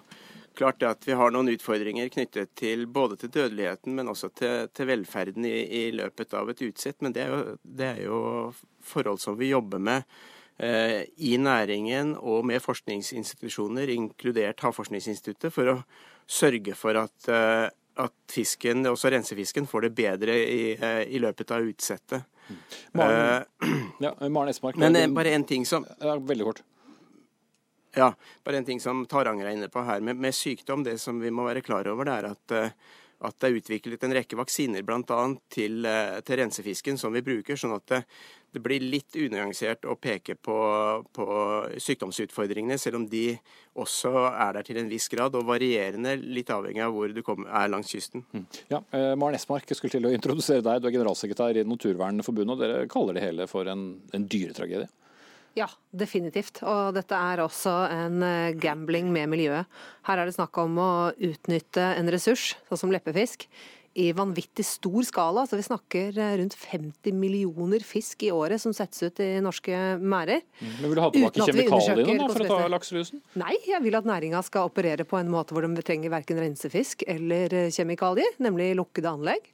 [0.53, 4.89] klart at vi har noen utfordringer knyttet til både til dødeligheten, men også til, til
[4.91, 6.99] velferden i, i, løpet av et utsett.
[7.01, 8.19] Men det er, jo, det er jo
[8.85, 10.05] forhold som vi jobber med
[10.61, 15.79] eh, i næringen og med forskningsinstitusjoner, inkludert Havforskningsinstituttet, for å
[16.29, 17.71] sørge for at eh,
[18.01, 22.29] at fisken, også rensefisken, får det bedre i, eh, i løpet av utsettet.
[22.91, 23.67] Maren, uh,
[24.03, 24.77] ja, Maren Esmark.
[24.81, 26.63] Men uh, bare en ting som ja, Veldig kort.
[27.95, 28.09] Ja,
[28.43, 30.01] bare en ting som Taranger er inne på her.
[30.01, 33.39] Med, med, sykdom, det som vi må være klar over, det er at uh, at
[33.39, 35.19] det er utviklet en rekke vaksiner bl.a.
[35.53, 37.59] Til, eh, til rensefisken som vi bruker.
[37.59, 38.01] sånn at det,
[38.53, 40.57] det blir litt unyansert å peke på,
[41.15, 41.27] på,
[41.81, 43.25] sykdomsutfordringene, selv om de
[43.79, 47.49] også er der til en viss grad, og varierende litt avhengig av hvor du kommer,
[47.49, 48.25] er langs kysten.
[48.33, 48.45] Mm.
[48.69, 50.83] Ja, eh, Maren Esmark, jeg skulle til å introdusere deg.
[50.83, 54.91] Du er generalsekretær i Naturvernforbundet, og dere kaller det hele for en, en dyretragedie?
[55.57, 56.63] Ja, definitivt.
[56.65, 59.69] Og dette er også en eh, gambling med miljøet.
[60.07, 63.45] Her er det snakk om å utnytte en ressurs, sånn som leppefisk,
[63.93, 65.43] i vanvittig stor skala.
[65.45, 69.77] Så vi snakker eh, rundt 50 millioner fisk i året som settes ut i norske
[70.01, 70.41] merder.
[70.57, 70.71] Mm.
[70.71, 73.21] Men Vil du ha tilbake kjemikaliene da, for å ta lakselusen?
[73.39, 77.05] Nei, jeg vil at næringa skal operere på en måte hvor de trenger verken rensefisk
[77.05, 79.53] eller eh, kjemikalier, nemlig lukkede anlegg.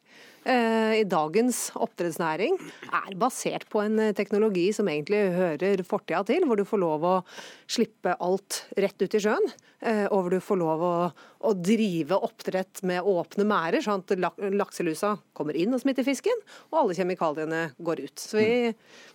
[0.49, 2.57] Eh, i dagens oppdrettsnæring
[2.89, 7.05] er basert på en eh, teknologi som egentlig hører fortida til, hvor du får lov
[7.05, 7.15] å
[7.69, 9.49] slippe alt rett ut i sjøen.
[9.79, 10.93] Eh, og hvor du får lov å,
[11.47, 16.43] å drive oppdrett med åpne merder, sånn at lakselusa kommer inn og smitter fisken,
[16.73, 18.17] og alle kjemikaliene går ut.
[18.19, 18.49] Så vi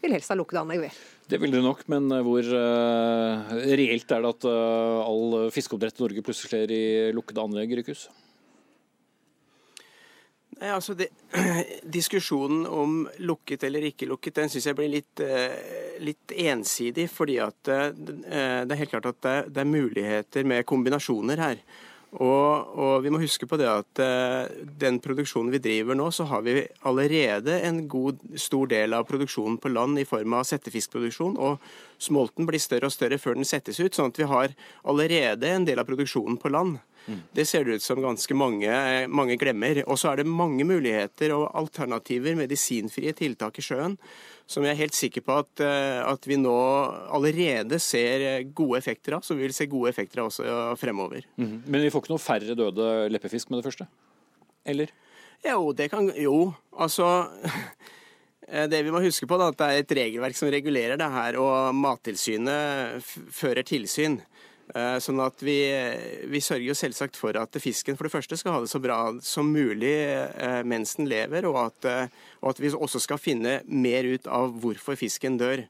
[0.05, 0.93] vil helst ha lukkede anlegg, vi.
[1.29, 6.53] Det vil du nok, men hvor reelt er det at all fiskeoppdrett i Norge plutselig
[6.53, 6.85] skjer i
[7.17, 8.09] lukkede anlegg, Rykhus?
[10.61, 11.09] Nei, altså det,
[11.97, 17.09] Diskusjonen om lukket eller ikke lukket, den syns jeg blir litt, eh, litt ensidig.
[17.13, 21.67] Fordi at eh, det er helt klart at det, det er muligheter med kombinasjoner her.
[22.15, 26.29] Og, og vi må huske på det at eh, den produksjonen vi driver nå, så
[26.31, 31.35] har vi allerede en god, stor del av produksjonen på land i form av settefiskproduksjon.
[31.43, 31.59] Og
[31.99, 34.55] smolten blir større og større før den settes ut, sånn at vi har
[34.87, 36.79] allerede en del av produksjonen på land.
[37.07, 38.75] Det ser det ut som ganske mange,
[39.13, 39.83] mange glemmer.
[39.85, 43.99] Og så er det mange muligheter og alternativer, medisinfrie tiltak i sjøen,
[44.47, 46.57] som jeg er helt sikker på at, eh, at vi nå
[47.17, 51.25] allerede ser gode effekter av, som vi vil se gode effekter av også fremover.
[51.41, 51.63] Mm.
[51.67, 53.89] Men vi får ikke noe færre døde leppefisk med det første?
[54.65, 54.93] Eller?
[55.45, 57.29] Jo, det kan Jo, altså
[58.71, 61.41] det vi må huske på, da, at det er et regelverk som regulerer det her,
[61.41, 64.21] og Mattilsynet fører tilsyn.
[64.75, 65.59] Eh, Sånn at vi,
[66.31, 68.99] vi sørger jo selvsagt for at fisken for det første skal ha det så bra
[69.23, 73.61] som mulig eh, mens den lever, og at, eh, og at vi også skal finne
[73.71, 75.63] mer ut av hvorfor fisken dør.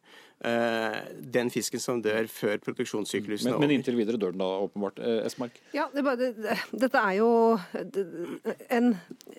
[0.45, 0.97] Eh,
[1.35, 4.99] Den fisken som dør før produksjonssyklusen Men, men inntil videre dør den da, åpenbart.
[4.99, 5.57] Eh, Esmark?
[5.73, 7.29] Ja, det er bare, det, dette er jo
[8.75, 8.91] en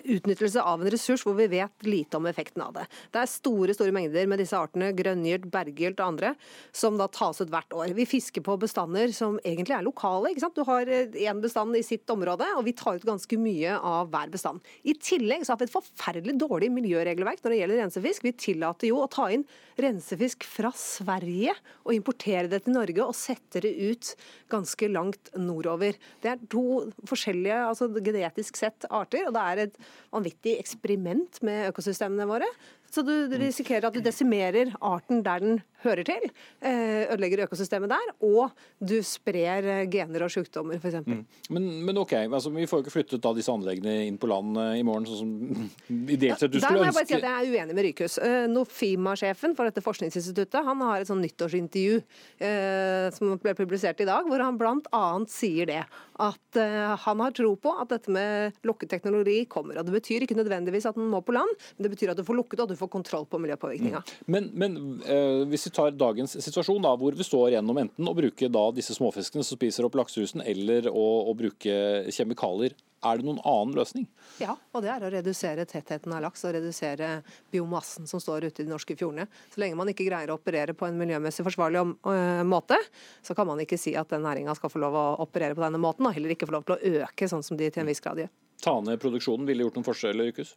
[0.02, 2.86] utnyttelse av en ressurs hvor vi vet lite om effekten av det.
[3.14, 6.32] Det er store store mengder med disse artene, grønngylt, berggylt og andre,
[6.74, 7.94] som da tas ut hvert år.
[7.98, 10.32] Vi fisker på bestander som egentlig er lokale.
[10.32, 10.58] ikke sant?
[10.58, 14.32] Du har én bestand i sitt område, og vi tar ut ganske mye av hver
[14.34, 14.64] bestand.
[14.88, 18.26] I tillegg så har vi et forferdelig dårlig miljøregelverk når det gjelder rensefisk.
[18.26, 19.46] Vi tillater jo å ta inn
[19.78, 24.12] rensefisk fra Sverige og importere det til Norge og sette det ut
[24.54, 25.98] ganske langt nordover.
[26.22, 29.80] Det er to forskjellige, altså genetisk sett, arter, og det er et
[30.14, 32.50] vanvittig eksperiment med økosystemene våre.
[32.92, 36.28] Så du risikerer at du desimerer arten der den hører til,
[36.62, 41.02] eh, ødelegger økosystemet der, og du sprer eh, gener og sykdommer, f.eks.
[41.06, 41.24] Mm.
[41.56, 44.58] Men, men OK, altså, vi får jo ikke flyttet da disse anleggene inn på land
[44.62, 45.70] eh, i morgen, sånn som
[46.16, 47.22] ideelt sett du Der skulle må jeg bare si ønske.
[47.22, 48.18] at jeg er uenig med Rykhus.
[48.26, 54.10] Eh, Nofima-sjefen for dette forskningsinstituttet han har et sånn nyttårsintervju eh, som ble publisert i
[54.10, 55.06] dag, hvor han bl.a.
[55.32, 55.84] sier det.
[56.22, 59.80] At eh, han har tro på at dette med lukketeknologi kommer.
[59.80, 62.24] og Det betyr ikke nødvendigvis at den må på land, men det betyr at du
[62.28, 64.02] får lukket og du får kontroll på miljøpåvirkninga.
[64.32, 68.16] Men, men eh, hvis vi tar dagens situasjon, da, hvor vi står gjennom enten å
[68.16, 71.76] bruke da disse småfiskene som spiser opp lakselusen, eller å, å bruke
[72.16, 74.06] kjemikalier, er det noen annen løsning?
[74.42, 77.10] Ja, og det er å redusere tettheten av laks og redusere
[77.54, 79.28] biomassen som står ute i de norske fjordene.
[79.54, 82.80] Så lenge man ikke greier å operere på en miljømessig forsvarlig øh, måte,
[83.26, 85.82] så kan man ikke si at den næringa skal få lov å operere på denne
[85.82, 88.02] måten, og heller ikke få lov til å øke sånn som de til en viss
[88.04, 88.32] grad gjør.
[88.66, 90.56] Ta ned produksjonen, ville gjort noen forskjell, Rykhus?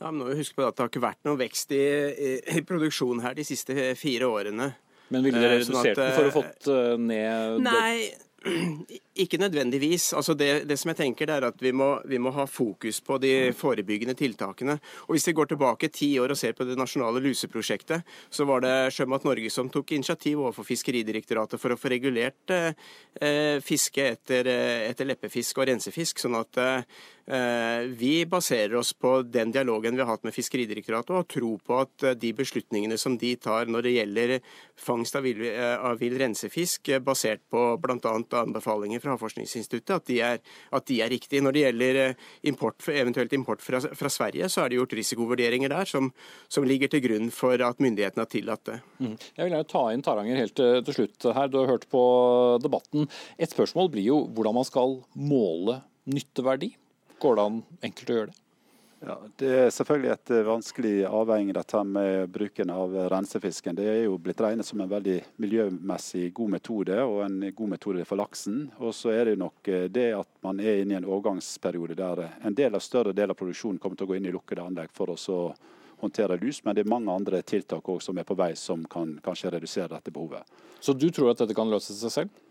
[0.00, 2.32] Ja, men nå husker jeg på at Det har ikke vært noen vekst i, i,
[2.58, 4.72] i produksjonen her de siste fire årene.
[5.12, 7.96] Men ville dere Eh, sånn redusert at, den for å eh, fått eh, ned Nei,
[9.14, 10.12] ikke nødvendigvis.
[10.16, 13.00] Altså det, det som jeg tenker det er at vi må, vi må ha fokus
[13.04, 14.78] på de forebyggende tiltakene.
[15.06, 18.64] Og Hvis vi går tilbake ti år og ser på det nasjonale luseprosjektet, så var
[18.64, 24.48] det Sjømat Norge som tok initiativ overfor Fiskeridirektoratet for å få regulert eh, fiske etter,
[24.48, 26.22] eh, etter leppefisk og rensefisk.
[26.22, 31.28] sånn at eh, vi baserer oss på den dialogen vi har hatt med Fiskeridirektoratet, og
[31.28, 34.38] tro på at de beslutningene som de tar når det gjelder
[34.82, 38.14] fangst av vill, eh, av vill rensefisk, eh, basert på bl.a.
[38.42, 40.40] anbefalinger fra Havforskningsinstituttet, at de er,
[40.72, 41.42] at de er riktige.
[41.44, 45.72] Når det gjelder eh, import, eventuelt import fra, fra Sverige, så er det gjort risikovurderinger
[45.72, 46.12] der som,
[46.52, 48.78] som ligger til grunn for at myndighetene har tillatt det.
[49.02, 49.16] Mm.
[49.38, 51.50] Jeg vil ta inn Taranger helt eh, til slutt her.
[51.52, 52.04] Du har hørt på
[52.62, 53.08] debatten.
[53.38, 55.80] Et spørsmål blir jo hvordan man skal måle
[56.10, 56.72] nytteverdi.
[57.22, 58.41] Går det an enkelt å gjøre det?
[59.06, 63.74] Ja, Det er selvfølgelig et eh, vanskelig avveining dette med bruken av rensefisken.
[63.74, 68.04] Det er jo blitt regnet som en veldig miljømessig god metode, og en god metode
[68.06, 68.68] for laksen.
[68.78, 72.28] Og så er det nok eh, det at man er inne i en overgangsperiode der
[72.30, 74.94] en del av større del av produksjonen kommer til å gå inn i lukkede anlegg
[74.94, 75.18] for å
[76.02, 79.50] håndtere lus, men det er mange andre tiltak som er på vei som kan kanskje
[79.54, 80.46] redusere dette behovet.
[80.82, 82.42] Så du tror at dette kan løse seg selv?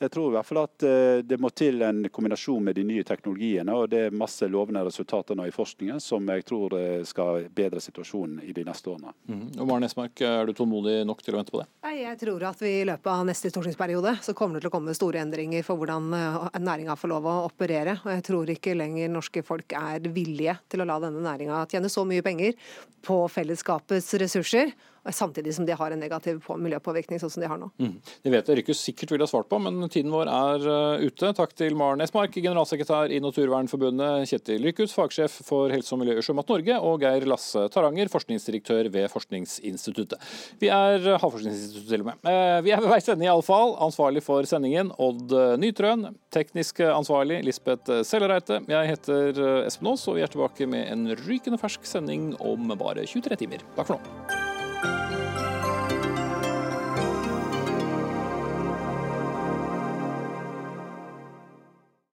[0.00, 3.04] Jeg tror i hvert fall at eh, det må til en kombinasjon med de nye
[3.04, 3.74] teknologiene.
[3.76, 7.82] og Det er masse lovende resultater nå i forskningen som jeg tror eh, skal bedre
[7.84, 9.12] situasjonen i de neste årene.
[9.28, 9.42] Mm.
[9.58, 11.68] Og Maren Esmark, er du tålmodig nok til å vente på det?
[11.84, 14.76] Nei, Jeg tror at vi i løpet av neste stortingsperiode så kommer det til å
[14.78, 17.98] komme store endringer for hvordan eh, næringa får lov å operere.
[18.00, 21.92] Og jeg tror ikke lenger norske folk er villige til å la denne næringa tjene
[21.92, 22.56] så mye penger
[23.04, 24.72] på fellesskapets ressurser
[25.08, 27.70] samtidig som de har en negativ miljøpåvirkning, sånn som de har nå.
[27.80, 27.94] Mm.
[28.24, 31.32] Det vet dere ikke sikkert ville ha svart på, men tiden vår er uh, ute.
[31.36, 36.24] Takk til Maren Esmark, generalsekretær i Naturvernforbundet, Kjetil Lykhus, fagsjef for helse og miljø i
[36.24, 40.20] Sjømat Norge, og Geir Lasse Taranger, forskningsdirektør ved Forskningsinstituttet.
[40.60, 42.20] Vi er uh, Havforskningsinstituttet til og med.
[42.26, 43.76] Uh, vi er ved veis ende iallfall.
[43.80, 46.10] Ansvarlig for sendingen Odd Nytrøen.
[46.34, 48.60] Teknisk ansvarlig Lisbeth Sellereite.
[48.70, 53.08] Jeg heter Espen Aas, og vi er tilbake med en rykende fersk sending om bare
[53.08, 53.66] 23 timer.
[53.78, 54.49] Takk for nå.